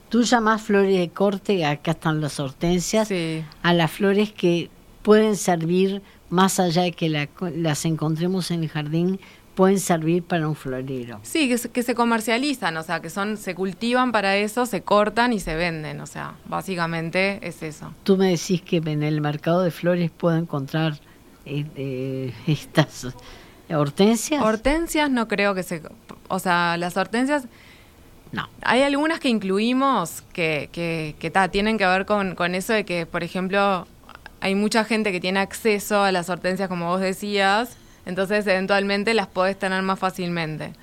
Tú 0.10 0.22
llamás 0.24 0.62
flores 0.62 0.98
de 0.98 1.10
corte, 1.10 1.66
acá 1.66 1.92
están 1.92 2.22
las 2.22 2.40
hortensias, 2.40 3.08
Sí, 3.08 3.44
a 3.64 3.74
las 3.74 3.90
flores 3.92 4.32
que 4.32 4.70
pueden 5.04 5.36
servir, 5.36 6.02
más 6.30 6.60
allá 6.60 6.82
de 6.84 6.92
que 6.94 7.10
la- 7.10 7.30
las 7.56 7.86
encontremos 7.86 8.50
en 8.52 8.64
el 8.64 8.70
jardín, 8.70 9.20
pueden 9.56 9.80
servir 9.80 10.24
para 10.24 10.48
un 10.48 10.56
florero. 10.56 11.20
sí 11.22 11.48
que, 11.48 11.60
se, 11.60 11.70
que 11.70 11.84
se 11.84 11.94
comercializan, 11.94 12.76
o 12.78 12.82
sea, 12.82 13.02
que 13.02 13.12
son 13.12 13.38
se 13.38 13.54
cultivan 13.54 14.12
para 14.12 14.36
eso, 14.36 14.66
se 14.66 14.82
cortan 14.82 15.32
y 15.32 15.40
se 15.40 15.56
venden, 15.56 16.02
o 16.02 16.08
sea, 16.08 16.34
básicamente 16.46 17.38
es 17.48 17.62
eso. 17.62 17.94
Tú 18.04 18.18
me 18.18 18.30
decís 18.32 18.64
que 18.64 18.78
en 18.78 19.04
el 19.04 19.22
mercado 19.22 19.62
de 19.62 19.70
flores 19.70 20.10
puedo 20.10 20.38
encontrar 20.38 21.00
eh, 21.46 21.66
eh, 21.76 22.34
estas 22.48 23.14
hortensias. 23.70 24.42
Hortensias 24.44 25.10
no 25.12 25.28
creo 25.28 25.54
que 25.54 25.62
se... 25.64 25.82
O 26.30 26.40
sea, 26.40 26.76
las 26.78 26.98
hortensias 26.98 27.46
no. 28.32 28.50
Hay 28.64 28.82
algunas 28.82 29.20
que 29.20 29.30
incluimos 29.30 30.24
que, 30.34 30.70
que, 30.72 31.16
que 31.20 31.30
ta, 31.30 31.50
tienen 31.50 31.78
que 31.78 31.86
ver 31.86 32.08
con, 32.08 32.34
con 32.34 32.56
eso 32.56 32.74
de 32.74 32.84
que, 32.86 33.06
por 33.06 33.24
ejemplo, 33.24 33.88
hay 34.44 34.56
mucha 34.56 34.84
gente 34.84 35.14
que 35.14 35.22
tiene 35.22 35.40
acceso 35.40 36.04
a 36.04 36.12
las 36.12 36.30
hortensias, 36.30 36.68
como 36.68 36.88
vos 36.88 37.00
decías, 37.00 37.78
entonces 38.06 38.46
eventualmente 38.46 39.14
las 39.14 39.28
podés 39.28 39.58
tener 39.58 39.82
más 39.84 39.98
fácilmente. 39.98 40.74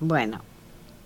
Bueno, 0.00 0.40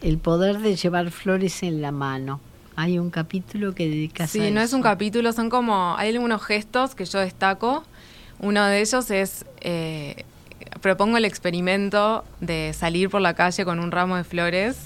el 0.00 0.16
poder 0.16 0.60
de 0.60 0.74
llevar 0.76 1.10
flores 1.10 1.62
en 1.62 1.82
la 1.82 1.92
mano. 1.92 2.40
Hay 2.74 2.98
un 2.98 3.10
capítulo 3.10 3.74
que 3.74 3.86
dedicas 3.86 4.30
a 4.30 4.32
Sí, 4.32 4.50
no 4.50 4.62
es 4.62 4.72
un 4.72 4.80
capítulo, 4.80 5.34
son 5.34 5.50
como, 5.50 5.94
hay 5.98 6.14
algunos 6.14 6.42
gestos 6.42 6.94
que 6.94 7.04
yo 7.04 7.18
destaco. 7.18 7.84
Uno 8.40 8.64
de 8.64 8.80
ellos 8.80 9.10
es, 9.10 9.44
eh, 9.60 10.24
propongo 10.80 11.18
el 11.18 11.26
experimento 11.26 12.24
de 12.40 12.72
salir 12.72 13.10
por 13.10 13.20
la 13.20 13.34
calle 13.34 13.66
con 13.66 13.78
un 13.78 13.90
ramo 13.90 14.16
de 14.16 14.24
flores 14.24 14.78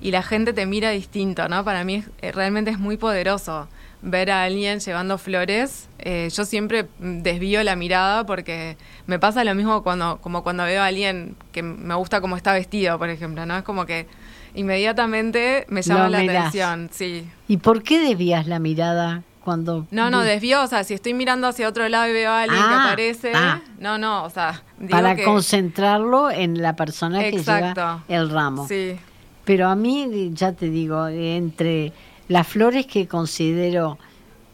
y 0.00 0.12
la 0.12 0.22
gente 0.22 0.52
te 0.52 0.66
mira 0.66 0.90
distinto, 0.90 1.48
¿no? 1.48 1.64
Para 1.64 1.82
mí 1.82 1.96
es- 1.96 2.10
eh, 2.22 2.30
realmente 2.30 2.70
es 2.70 2.78
muy 2.78 2.96
poderoso 2.96 3.66
ver 4.08 4.30
a 4.30 4.44
alguien 4.44 4.78
llevando 4.78 5.18
flores. 5.18 5.88
Eh, 5.98 6.28
yo 6.32 6.44
siempre 6.44 6.86
desvío 7.00 7.62
la 7.64 7.74
mirada 7.74 8.24
porque 8.24 8.76
me 9.06 9.18
pasa 9.18 9.42
lo 9.44 9.54
mismo 9.54 9.82
cuando, 9.82 10.18
como 10.20 10.42
cuando 10.44 10.62
veo 10.64 10.80
a 10.80 10.86
alguien 10.86 11.34
que 11.52 11.62
me 11.62 11.94
gusta 11.96 12.20
cómo 12.20 12.36
está 12.36 12.52
vestido, 12.52 12.98
por 12.98 13.10
ejemplo, 13.10 13.44
¿no? 13.46 13.56
Es 13.58 13.64
como 13.64 13.84
que 13.84 14.06
inmediatamente 14.54 15.64
me 15.68 15.82
llama 15.82 16.04
Lo 16.04 16.10
la 16.10 16.18
mirás. 16.20 16.36
atención, 16.48 16.88
sí. 16.92 17.28
¿Y 17.48 17.56
por 17.58 17.82
qué 17.82 17.98
desvías 18.00 18.46
la 18.46 18.58
mirada 18.58 19.22
cuando... 19.42 19.86
No, 19.90 20.10
no, 20.10 20.20
de- 20.22 20.30
desvío, 20.32 20.62
o 20.62 20.66
sea, 20.66 20.84
si 20.84 20.94
estoy 20.94 21.14
mirando 21.14 21.46
hacia 21.46 21.68
otro 21.68 21.88
lado 21.88 22.08
y 22.08 22.12
veo 22.12 22.30
a 22.30 22.42
alguien 22.42 22.60
que 22.60 22.68
Ah, 22.68 22.84
aparece, 22.84 23.32
ah. 23.34 23.60
no, 23.78 23.96
no, 23.98 24.24
o 24.24 24.30
sea, 24.30 24.62
digo 24.78 24.90
para 24.90 25.16
que- 25.16 25.24
concentrarlo 25.24 26.30
en 26.30 26.60
la 26.62 26.74
persona 26.76 27.20
que 27.20 27.28
Exacto. 27.30 28.02
lleva 28.08 28.22
el 28.22 28.30
ramo. 28.30 28.66
Sí, 28.68 28.96
Pero 29.44 29.68
a 29.68 29.76
mí, 29.76 30.30
ya 30.34 30.52
te 30.52 30.68
digo, 30.68 31.06
entre 31.08 31.92
las 32.28 32.46
flores 32.46 32.86
que 32.86 33.06
considero 33.06 33.98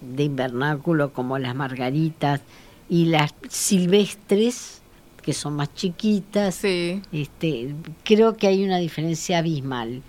de 0.00 0.24
invernáculo, 0.24 1.12
como 1.12 1.38
las 1.38 1.54
margaritas, 1.54 2.40
y 2.88 3.06
las 3.06 3.34
silvestres, 3.48 4.82
que 5.22 5.32
son 5.32 5.54
más 5.54 5.72
chiquitas, 5.74 6.56
sí. 6.56 7.00
este, 7.12 7.74
creo 8.04 8.36
que 8.36 8.48
hay 8.48 8.64
una 8.64 8.78
diferencia 8.78 9.38
abismal. 9.38 10.02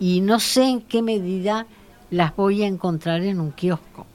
Y 0.00 0.20
no 0.20 0.40
sé 0.40 0.64
en 0.64 0.80
qué 0.80 1.02
medida 1.02 1.66
las 2.10 2.34
voy 2.34 2.62
a 2.62 2.66
encontrar 2.66 3.22
en 3.22 3.40
un 3.40 3.52
kiosco. 3.52 4.06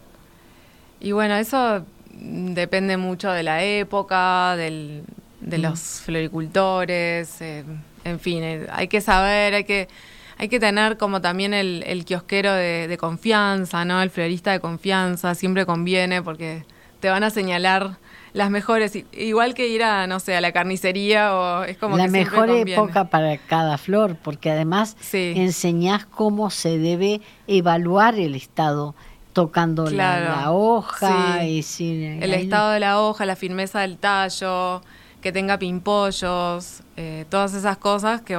Y 0.99 1.11
bueno, 1.11 1.35
eso 1.35 1.85
mm, 2.13 2.53
depende 2.53 2.97
mucho 2.97 3.31
de 3.31 3.43
la 3.43 3.63
época, 3.63 4.55
del, 4.55 5.03
de 5.39 5.57
los 5.57 5.79
floricultores, 5.79 7.39
eh, 7.41 7.63
en 8.03 8.19
fin, 8.19 8.43
eh, 8.43 8.67
hay 8.71 8.87
que 8.87 9.01
saber, 9.01 9.53
hay 9.53 9.63
que, 9.63 9.87
hay 10.37 10.49
que 10.49 10.59
tener 10.59 10.97
como 10.97 11.21
también 11.21 11.53
el, 11.53 11.83
el 11.85 12.05
kiosquero 12.05 12.51
de, 12.53 12.87
de 12.87 12.97
confianza, 12.97 13.85
¿no? 13.85 14.01
El 14.01 14.09
florista 14.09 14.51
de 14.51 14.59
confianza, 14.59 15.35
siempre 15.35 15.65
conviene 15.65 16.21
porque 16.21 16.65
te 16.99 17.09
van 17.09 17.23
a 17.23 17.29
señalar 17.29 17.97
las 18.33 18.49
mejores, 18.49 18.97
igual 19.11 19.53
que 19.53 19.67
ir 19.67 19.83
a, 19.83 20.07
no 20.07 20.19
sé, 20.19 20.35
a 20.35 20.41
la 20.41 20.51
carnicería 20.51 21.35
o 21.35 21.63
es 21.65 21.77
como 21.77 21.97
la 21.97 22.05
que 22.05 22.09
mejor 22.11 22.49
época 22.49 23.05
para 23.05 23.37
cada 23.37 23.77
flor, 23.77 24.15
porque 24.23 24.49
además 24.49 24.97
Sí. 24.99 25.33
enseñás 25.35 26.05
cómo 26.07 26.49
se 26.49 26.79
debe 26.79 27.21
evaluar 27.45 28.15
el 28.15 28.33
estado 28.33 28.95
tocando 29.33 29.83
la- 29.85 29.89
Claro, 29.91 30.25
la, 30.41 30.51
hoja, 30.51 31.39
sí. 31.41 31.45
y 31.47 31.63
si- 31.63 32.03
El 32.05 32.33
ahí- 32.33 32.43
estado 32.43 32.71
de 32.71 32.79
la 32.79 32.99
hoja, 33.01 33.25
la 33.27 33.35
firmeza 33.35 33.81
del 33.81 33.97
tallo, 33.99 34.81
que 35.21 35.31
tenga 35.31 35.59
pimpollos, 35.59 36.81
eh, 36.97 37.25
todas 37.29 37.53
esas 37.53 37.77
cosas 37.77 38.21
que 38.21 38.35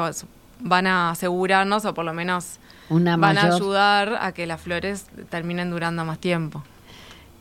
van 0.60 0.86
a 0.86 1.10
asegurarnos 1.10 1.84
o 1.84 1.94
por 1.94 2.04
lo 2.04 2.14
menos 2.14 2.58
una 2.88 3.16
van 3.16 3.38
a 3.38 3.54
ayudar 3.54 4.18
a 4.20 4.32
que 4.32 4.46
las 4.46 4.60
flores 4.60 5.06
terminen 5.30 5.70
durando 5.70 6.04
más 6.04 6.18
tiempo. 6.18 6.62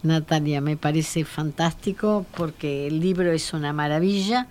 Natalia, 0.04 0.60
me 0.62 0.76
parece 0.76 1.23
fantástico 1.23 2.26
porque 2.36 2.88
el 2.88 2.99
libro 2.99 3.32
es 3.32 3.54
una 3.54 3.71
maravilla, 3.71 4.47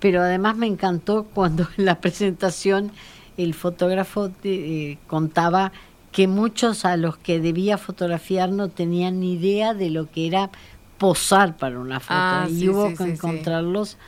pero 0.00 0.22
además 0.22 0.56
me 0.56 0.66
encantó 0.66 1.24
cuando 1.24 1.68
en 1.76 1.84
la 1.84 2.00
presentación 2.00 2.92
el 3.36 3.54
fotógrafo 3.54 4.30
eh, 4.44 4.96
contaba 5.06 5.72
que 6.10 6.26
muchos 6.26 6.84
a 6.84 6.96
los 6.96 7.18
que 7.18 7.38
debía 7.38 7.76
fotografiar 7.78 8.50
no 8.50 8.68
tenían 8.68 9.20
ni 9.20 9.34
idea 9.34 9.74
de 9.74 9.90
lo 9.90 10.10
que 10.10 10.26
era 10.26 10.50
posar 10.96 11.56
para 11.56 11.78
una 11.78 12.00
foto 12.00 12.14
Ah, 12.14 12.46
y 12.48 12.60
sí, 12.60 12.68
hubo 12.68 12.88
sí, 12.88 12.96
que 12.96 13.04
sí. 13.04 13.10
encontrarlos 13.10 13.98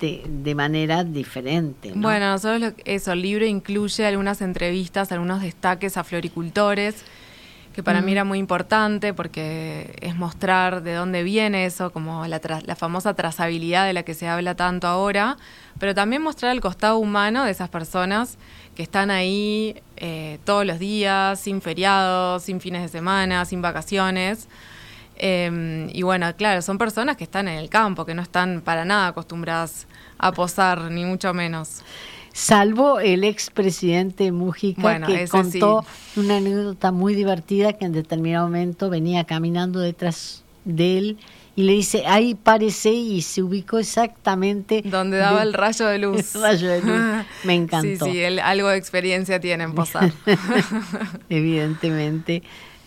de, 0.00 0.22
de 0.26 0.54
manera 0.54 1.04
diferente. 1.04 1.90
¿no? 1.94 2.00
Bueno, 2.02 2.30
nosotros 2.32 2.60
lo- 2.60 2.72
eso, 2.84 3.12
el 3.12 3.22
libro 3.22 3.44
incluye 3.46 4.06
algunas 4.06 4.40
entrevistas, 4.42 5.12
algunos 5.12 5.40
destaques 5.42 5.96
a 5.96 6.04
floricultores, 6.04 7.04
que 7.74 7.84
para 7.84 8.00
mí 8.02 8.10
era 8.12 8.24
muy 8.24 8.38
importante 8.38 9.14
porque 9.14 9.96
es 10.00 10.16
mostrar 10.16 10.82
de 10.82 10.94
dónde 10.94 11.22
viene 11.22 11.66
eso, 11.66 11.92
como 11.92 12.26
la, 12.26 12.40
tra- 12.40 12.62
la 12.66 12.74
famosa 12.74 13.14
trazabilidad 13.14 13.86
de 13.86 13.92
la 13.92 14.02
que 14.02 14.12
se 14.14 14.26
habla 14.26 14.56
tanto 14.56 14.88
ahora, 14.88 15.36
pero 15.78 15.94
también 15.94 16.20
mostrar 16.20 16.50
el 16.50 16.60
costado 16.60 16.98
humano 16.98 17.44
de 17.44 17.52
esas 17.52 17.68
personas 17.68 18.38
que 18.74 18.82
están 18.82 19.10
ahí 19.12 19.76
eh, 19.98 20.38
todos 20.44 20.66
los 20.66 20.80
días, 20.80 21.38
sin 21.38 21.62
feriados, 21.62 22.42
sin 22.42 22.60
fines 22.60 22.82
de 22.82 22.88
semana, 22.88 23.44
sin 23.44 23.62
vacaciones. 23.62 24.48
Eh, 25.16 25.88
y 25.92 26.02
bueno, 26.02 26.34
claro, 26.36 26.62
son 26.62 26.76
personas 26.78 27.16
que 27.16 27.24
están 27.24 27.46
en 27.46 27.58
el 27.58 27.68
campo, 27.68 28.04
que 28.04 28.14
no 28.14 28.22
están 28.22 28.62
para 28.62 28.84
nada 28.84 29.08
acostumbradas 29.08 29.86
a 30.20 30.32
posar, 30.32 30.90
ni 30.90 31.04
mucho 31.04 31.32
menos. 31.34 31.82
Salvo 32.32 33.00
el 33.00 33.24
expresidente 33.24 34.30
Mujica 34.30 34.82
Bueno, 34.82 35.06
que 35.08 35.26
contó 35.26 35.84
una 36.16 36.36
anécdota 36.36 36.92
muy 36.92 37.14
divertida 37.14 37.72
que 37.72 37.84
en 37.86 37.92
determinado 37.92 38.46
momento 38.46 38.88
venía 38.88 39.24
caminando 39.24 39.80
detrás 39.80 40.44
de 40.64 40.98
él 40.98 41.18
y 41.56 41.64
le 41.64 41.72
dice, 41.72 42.04
ahí 42.06 42.36
parece 42.36 42.92
y 42.92 43.22
se 43.22 43.42
ubicó 43.42 43.78
exactamente 43.80 44.82
Donde 44.84 45.18
daba 45.18 45.40
de- 45.40 45.46
el 45.48 45.52
rayo 45.54 45.86
de 45.88 45.98
luz. 45.98 46.36
El 46.36 46.42
rayo 46.42 46.68
de 46.68 46.80
luz. 46.82 47.26
Me 47.44 47.54
encantó. 47.54 48.04
Sí, 48.06 48.12
sí, 48.12 48.18
él 48.20 48.38
algo 48.38 48.68
de 48.68 48.76
experiencia 48.76 49.40
tiene 49.40 49.64
en 49.64 49.74
posar. 49.74 50.12
evidentemente 51.28 52.42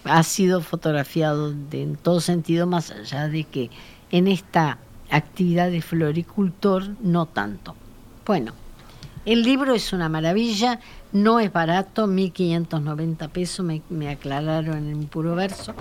ha 0.06 0.24
sido 0.24 0.62
fotografiado 0.62 1.52
de- 1.52 1.84
en 1.84 1.96
todo 1.96 2.22
sentido, 2.22 2.66
más 2.68 2.92
allá 2.92 3.28
de 3.28 3.44
que 3.44 3.70
en 4.12 4.28
esta 4.28 4.78
actividad 5.16 5.70
de 5.72 5.82
floricultor 5.82 6.96
no 7.02 7.26
tanto. 7.26 7.76
Bueno, 8.26 8.54
el 9.26 9.44
libro 9.44 9.74
es 9.74 9.94
una 9.94 10.10
maravilla, 10.10 10.80
no 11.12 11.40
es 11.40 11.54
barato, 11.54 12.08
1.590 12.08 13.30
pesos, 13.30 13.66
me, 13.66 13.82
me 13.90 14.10
aclararon 14.10 14.90
en 14.90 15.06
puro 15.06 15.36
verso, 15.36 15.74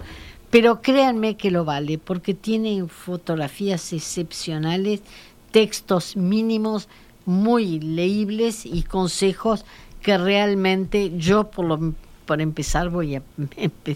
pero 0.50 0.82
créanme 0.82 1.36
que 1.36 1.50
lo 1.50 1.64
vale, 1.64 1.98
porque 1.98 2.34
tiene 2.34 2.86
fotografías 2.86 3.92
excepcionales, 3.92 5.02
textos 5.50 6.16
mínimos, 6.16 6.88
muy 7.24 7.80
leíbles 7.80 8.66
y 8.66 8.82
consejos 8.82 9.64
que 10.02 10.18
realmente 10.18 11.16
yo 11.16 11.50
por 11.50 11.94
por 12.26 12.40
empezar 12.40 12.90
voy 12.90 13.16
a 13.16 13.22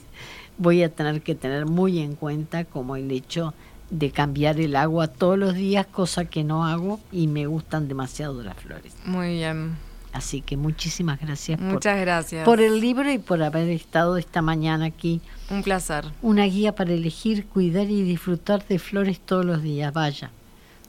voy 0.59 0.83
a 0.83 0.88
tener 0.88 1.22
que 1.22 1.35
tener 1.35 1.66
muy 1.66 1.99
en 2.01 2.14
cuenta 2.14 2.64
como 2.64 2.96
el 2.96 3.11
hecho 3.11 3.53
de 3.53 3.65
cambiar 4.12 4.61
el 4.61 4.77
agua 4.77 5.09
todos 5.09 5.38
los 5.38 5.55
días, 5.55 5.87
cosa 5.87 6.25
que 6.25 6.44
no 6.44 6.66
hago 6.66 7.01
y 7.12 7.27
me 7.27 7.46
gustan 7.46 7.88
demasiado 7.88 8.42
las 8.42 8.57
flores. 8.57 8.94
Muy 9.05 9.35
bien. 9.35 9.77
Así 10.12 10.40
que 10.40 10.57
muchísimas 10.57 11.20
gracias 11.20 11.59
por, 11.59 11.66
Muchas 11.75 12.01
gracias. 12.01 12.44
por 12.46 12.62
el 12.62 12.81
libro 12.81 13.12
y 13.12 13.18
por 13.18 13.42
haber 13.42 13.68
estado 13.68 14.16
esta 14.16 14.40
mañana 14.40 14.87
aquí. 14.87 15.20
Un 15.51 15.62
placer. 15.62 16.07
Una 16.22 16.44
guía 16.44 16.75
para 16.75 16.94
elegir, 16.94 17.46
cuidar 17.46 17.90
y 17.90 18.03
disfrutar 18.03 18.66
de 18.66 18.79
flores 18.79 19.20
todos 19.20 19.44
los 19.44 19.62
días. 19.62 19.92
Vaya, 19.92 20.31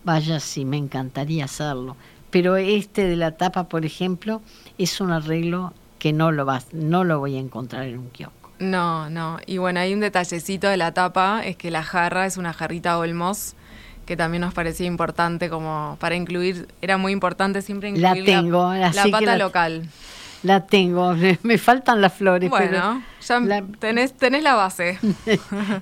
vaya, 0.05 0.39
sí, 0.39 0.63
me 0.63 0.77
encantaría 0.77 1.43
hacerlo. 1.43 1.97
Pero 2.31 2.55
este 2.55 3.05
de 3.05 3.17
la 3.17 3.31
tapa, 3.35 3.67
por 3.67 3.85
ejemplo, 3.85 4.41
es 4.77 5.01
un 5.01 5.11
arreglo 5.11 5.73
que 5.99 6.13
no 6.13 6.31
lo 6.31 6.45
vas, 6.45 6.73
no 6.73 7.03
lo 7.03 7.19
voy 7.19 7.35
a 7.35 7.39
encontrar 7.39 7.83
en 7.83 7.97
un 7.99 8.09
kiosco. 8.09 8.36
No, 8.59 9.09
no. 9.09 9.39
Y 9.45 9.57
bueno, 9.59 9.79
hay 9.79 9.93
un 9.93 9.99
detallecito 9.99 10.67
de 10.67 10.77
la 10.77 10.93
tapa, 10.93 11.41
es 11.45 11.55
que 11.57 11.69
la 11.71 11.83
jarra 11.83 12.25
es 12.25 12.37
una 12.37 12.53
jarrita 12.53 12.97
Olmos, 12.97 13.53
que 14.05 14.17
también 14.17 14.41
nos 14.41 14.53
parecía 14.53 14.87
importante 14.87 15.49
como 15.49 15.97
para 15.99 16.15
incluir, 16.15 16.67
era 16.81 16.97
muy 16.97 17.11
importante 17.11 17.61
siempre 17.61 17.91
La 17.97 18.09
incluir 18.17 18.25
tengo, 18.25 18.73
la, 18.73 18.91
que 18.91 19.09
pata 19.09 19.25
la- 19.25 19.37
local. 19.37 19.87
La 20.43 20.65
tengo, 20.65 21.15
me 21.43 21.57
faltan 21.57 21.99
las 21.99 22.13
flores, 22.13 22.49
Bueno, 22.49 23.03
ya 23.27 23.39
la- 23.41 23.63
tenés, 23.79 24.13
tenés 24.13 24.43
la 24.43 24.53
base. 24.55 24.97
pero 25.25 25.41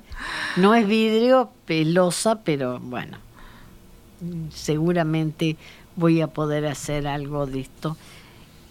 no 0.57 0.73
es 0.75 0.87
vidrio, 0.87 1.51
pelosa, 1.65 2.39
pero 2.43 2.79
bueno, 2.79 3.17
seguramente 4.53 5.57
voy 5.95 6.21
a 6.21 6.27
poder 6.27 6.65
hacer 6.67 7.07
algo 7.07 7.45
de 7.45 7.61
esto. 7.61 7.97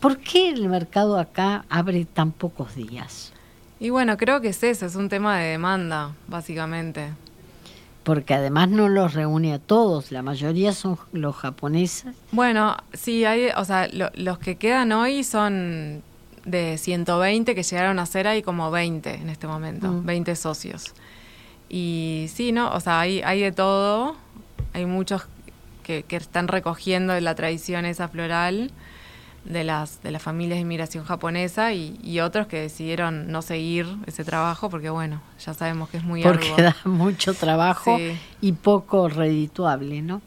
¿Por 0.01 0.19
qué 0.19 0.51
el 0.51 0.69
mercado 0.69 1.19
acá 1.19 1.65
abre 1.71 2.05
tan 2.05 2.33
pocos 2.33 2.75
días? 2.75 3.33
Y 3.85 3.91
bueno, 3.91 4.17
creo 4.17 4.41
que 4.41 4.49
es 4.49 4.63
eso, 4.63 4.87
es 4.87 4.95
un 4.97 5.11
tema 5.11 5.39
de 5.39 5.49
demanda, 5.51 6.13
básicamente. 6.27 7.11
Porque 8.03 8.33
además 8.33 8.71
no 8.71 8.89
los 8.89 9.13
reúne 9.13 9.53
a 9.53 9.59
todos, 9.59 10.11
la 10.11 10.23
mayoría 10.23 10.73
son 10.73 10.99
los 11.13 11.37
japoneses. 11.37 12.15
Bueno, 12.33 12.79
sí, 12.95 13.27
hay, 13.27 13.49
o 13.55 13.65
sea, 13.67 13.89
lo- 13.93 14.11
los 14.15 14.39
que 14.39 14.57
quedan 14.57 14.91
hoy 14.93 15.23
son 15.23 16.03
de 16.47 16.79
120 16.79 17.55
que 17.55 17.63
llegaron 17.63 17.99
a 17.99 18.07
ser, 18.07 18.27
hay 18.27 18.43
como 18.43 18.71
20 18.71 19.15
en 19.17 19.29
este 19.29 19.47
momento, 19.47 19.89
Mm. 19.89 20.07
20 20.07 20.35
socios. 20.35 20.95
Y 21.69 22.27
sí, 22.33 22.53
¿no? 22.53 22.73
O 22.73 22.81
sea, 22.81 23.01
hay, 23.01 23.21
hay 23.21 23.43
de 23.43 23.53
todo, 23.53 24.17
hay 24.73 24.87
muchos 24.87 25.27
que, 25.83 26.05
que 26.05 26.17
están 26.17 26.49
recogiendo 26.49 27.19
la 27.21 27.35
tradición 27.35 27.85
esa 27.85 28.09
floral 28.09 28.71
de 29.45 29.63
las, 29.65 30.03
de 30.03 30.11
las 30.11 30.23
familias 30.23 30.57
de 30.57 30.63
inmigración 30.63 31.05
japonesa 31.05 31.73
y, 31.73 31.99
y 32.03 32.21
otros 32.21 32.47
que 32.47 32.61
decidieron 32.61 33.31
no 33.31 33.43
seguir 33.43 33.87
ese 34.07 34.25
trabajo 34.25 34.71
porque, 34.71 34.91
bueno, 34.91 35.21
ya 35.45 35.53
sabemos 35.55 35.89
que 35.91 35.99
es 35.99 36.05
muy 36.05 36.23
porque 36.23 36.49
arduo. 36.53 36.65
da 36.65 36.77
mucho 36.85 37.35
trabajo 37.35 37.97
Sí. 37.99 38.13
y 38.41 38.53
poco 38.53 39.09
redituable, 39.09 40.01
¿no? 40.03 40.23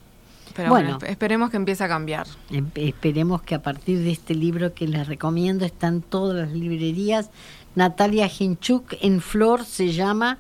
Pero 0.55 0.69
Bueno. 0.69 0.97
bueno, 0.97 1.11
esperemos 1.11 1.49
que 1.51 1.57
empiece 1.57 1.83
a 1.83 1.87
cambiar. 1.87 2.25
Em- 2.51 2.69
Esperemos 2.75 3.41
que 3.41 3.55
a 3.55 3.61
partir 3.61 3.99
de 3.99 4.11
este 4.11 4.33
libro 4.35 4.73
que 4.73 4.87
les 4.87 5.07
recomiendo 5.07 5.65
están 5.65 6.01
todas 6.01 6.35
las 6.35 6.51
librerías. 6.51 7.29
Natalia 7.75 8.27
Hinchuk 8.27 8.93
en 9.01 9.21
Flor 9.21 9.65
se 9.65 9.91
llama 9.93 10.37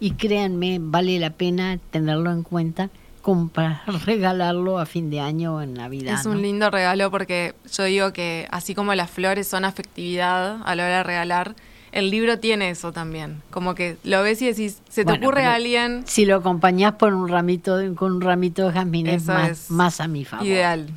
y 0.00 0.12
créanme, 0.12 0.78
vale 0.80 1.18
la 1.18 1.30
pena 1.30 1.78
tenerlo 1.90 2.30
en 2.30 2.42
cuenta 2.42 2.90
como 3.24 3.48
para 3.48 3.82
regalarlo 4.04 4.78
a 4.78 4.84
fin 4.86 5.10
de 5.10 5.18
año 5.18 5.56
o 5.56 5.60
en 5.62 5.72
Navidad. 5.74 6.14
Es 6.20 6.26
un 6.26 6.34
¿no? 6.34 6.40
lindo 6.42 6.70
regalo 6.70 7.10
porque 7.10 7.54
yo 7.72 7.84
digo 7.84 8.12
que 8.12 8.46
así 8.50 8.74
como 8.74 8.94
las 8.94 9.10
flores 9.10 9.48
son 9.48 9.64
afectividad 9.64 10.58
a 10.64 10.74
la 10.76 10.84
hora 10.84 10.96
de 10.98 11.02
regalar, 11.04 11.56
el 11.90 12.10
libro 12.10 12.38
tiene 12.38 12.68
eso 12.70 12.92
también. 12.92 13.40
Como 13.50 13.74
que 13.74 13.96
lo 14.04 14.22
ves 14.22 14.42
y 14.42 14.46
decís, 14.46 14.78
se 14.88 15.04
te 15.04 15.12
Bueno, 15.12 15.26
ocurre 15.26 15.46
a 15.46 15.54
alguien 15.54 16.02
Si 16.06 16.26
lo 16.26 16.36
acompañás 16.36 16.92
por 16.94 17.14
un 17.14 17.28
ramito 17.28 17.76
de- 17.78 17.94
con 17.94 18.12
un 18.12 18.20
ramito 18.20 18.66
de 18.66 18.72
jazmín 18.74 19.06
es 19.06 19.22
Eso 19.22 19.32
más, 19.32 19.50
es 19.50 19.70
más 19.70 20.00
a 20.00 20.06
mi 20.08 20.24
favor. 20.26 20.44
ideal. 20.46 20.88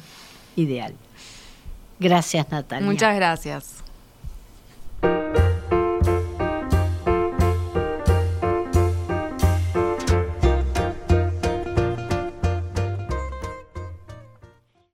Ideal. 0.57 0.93
Gracias, 1.99 2.49
Natalia. 2.51 2.85
Muchas 2.85 3.15
gracias. 3.15 3.83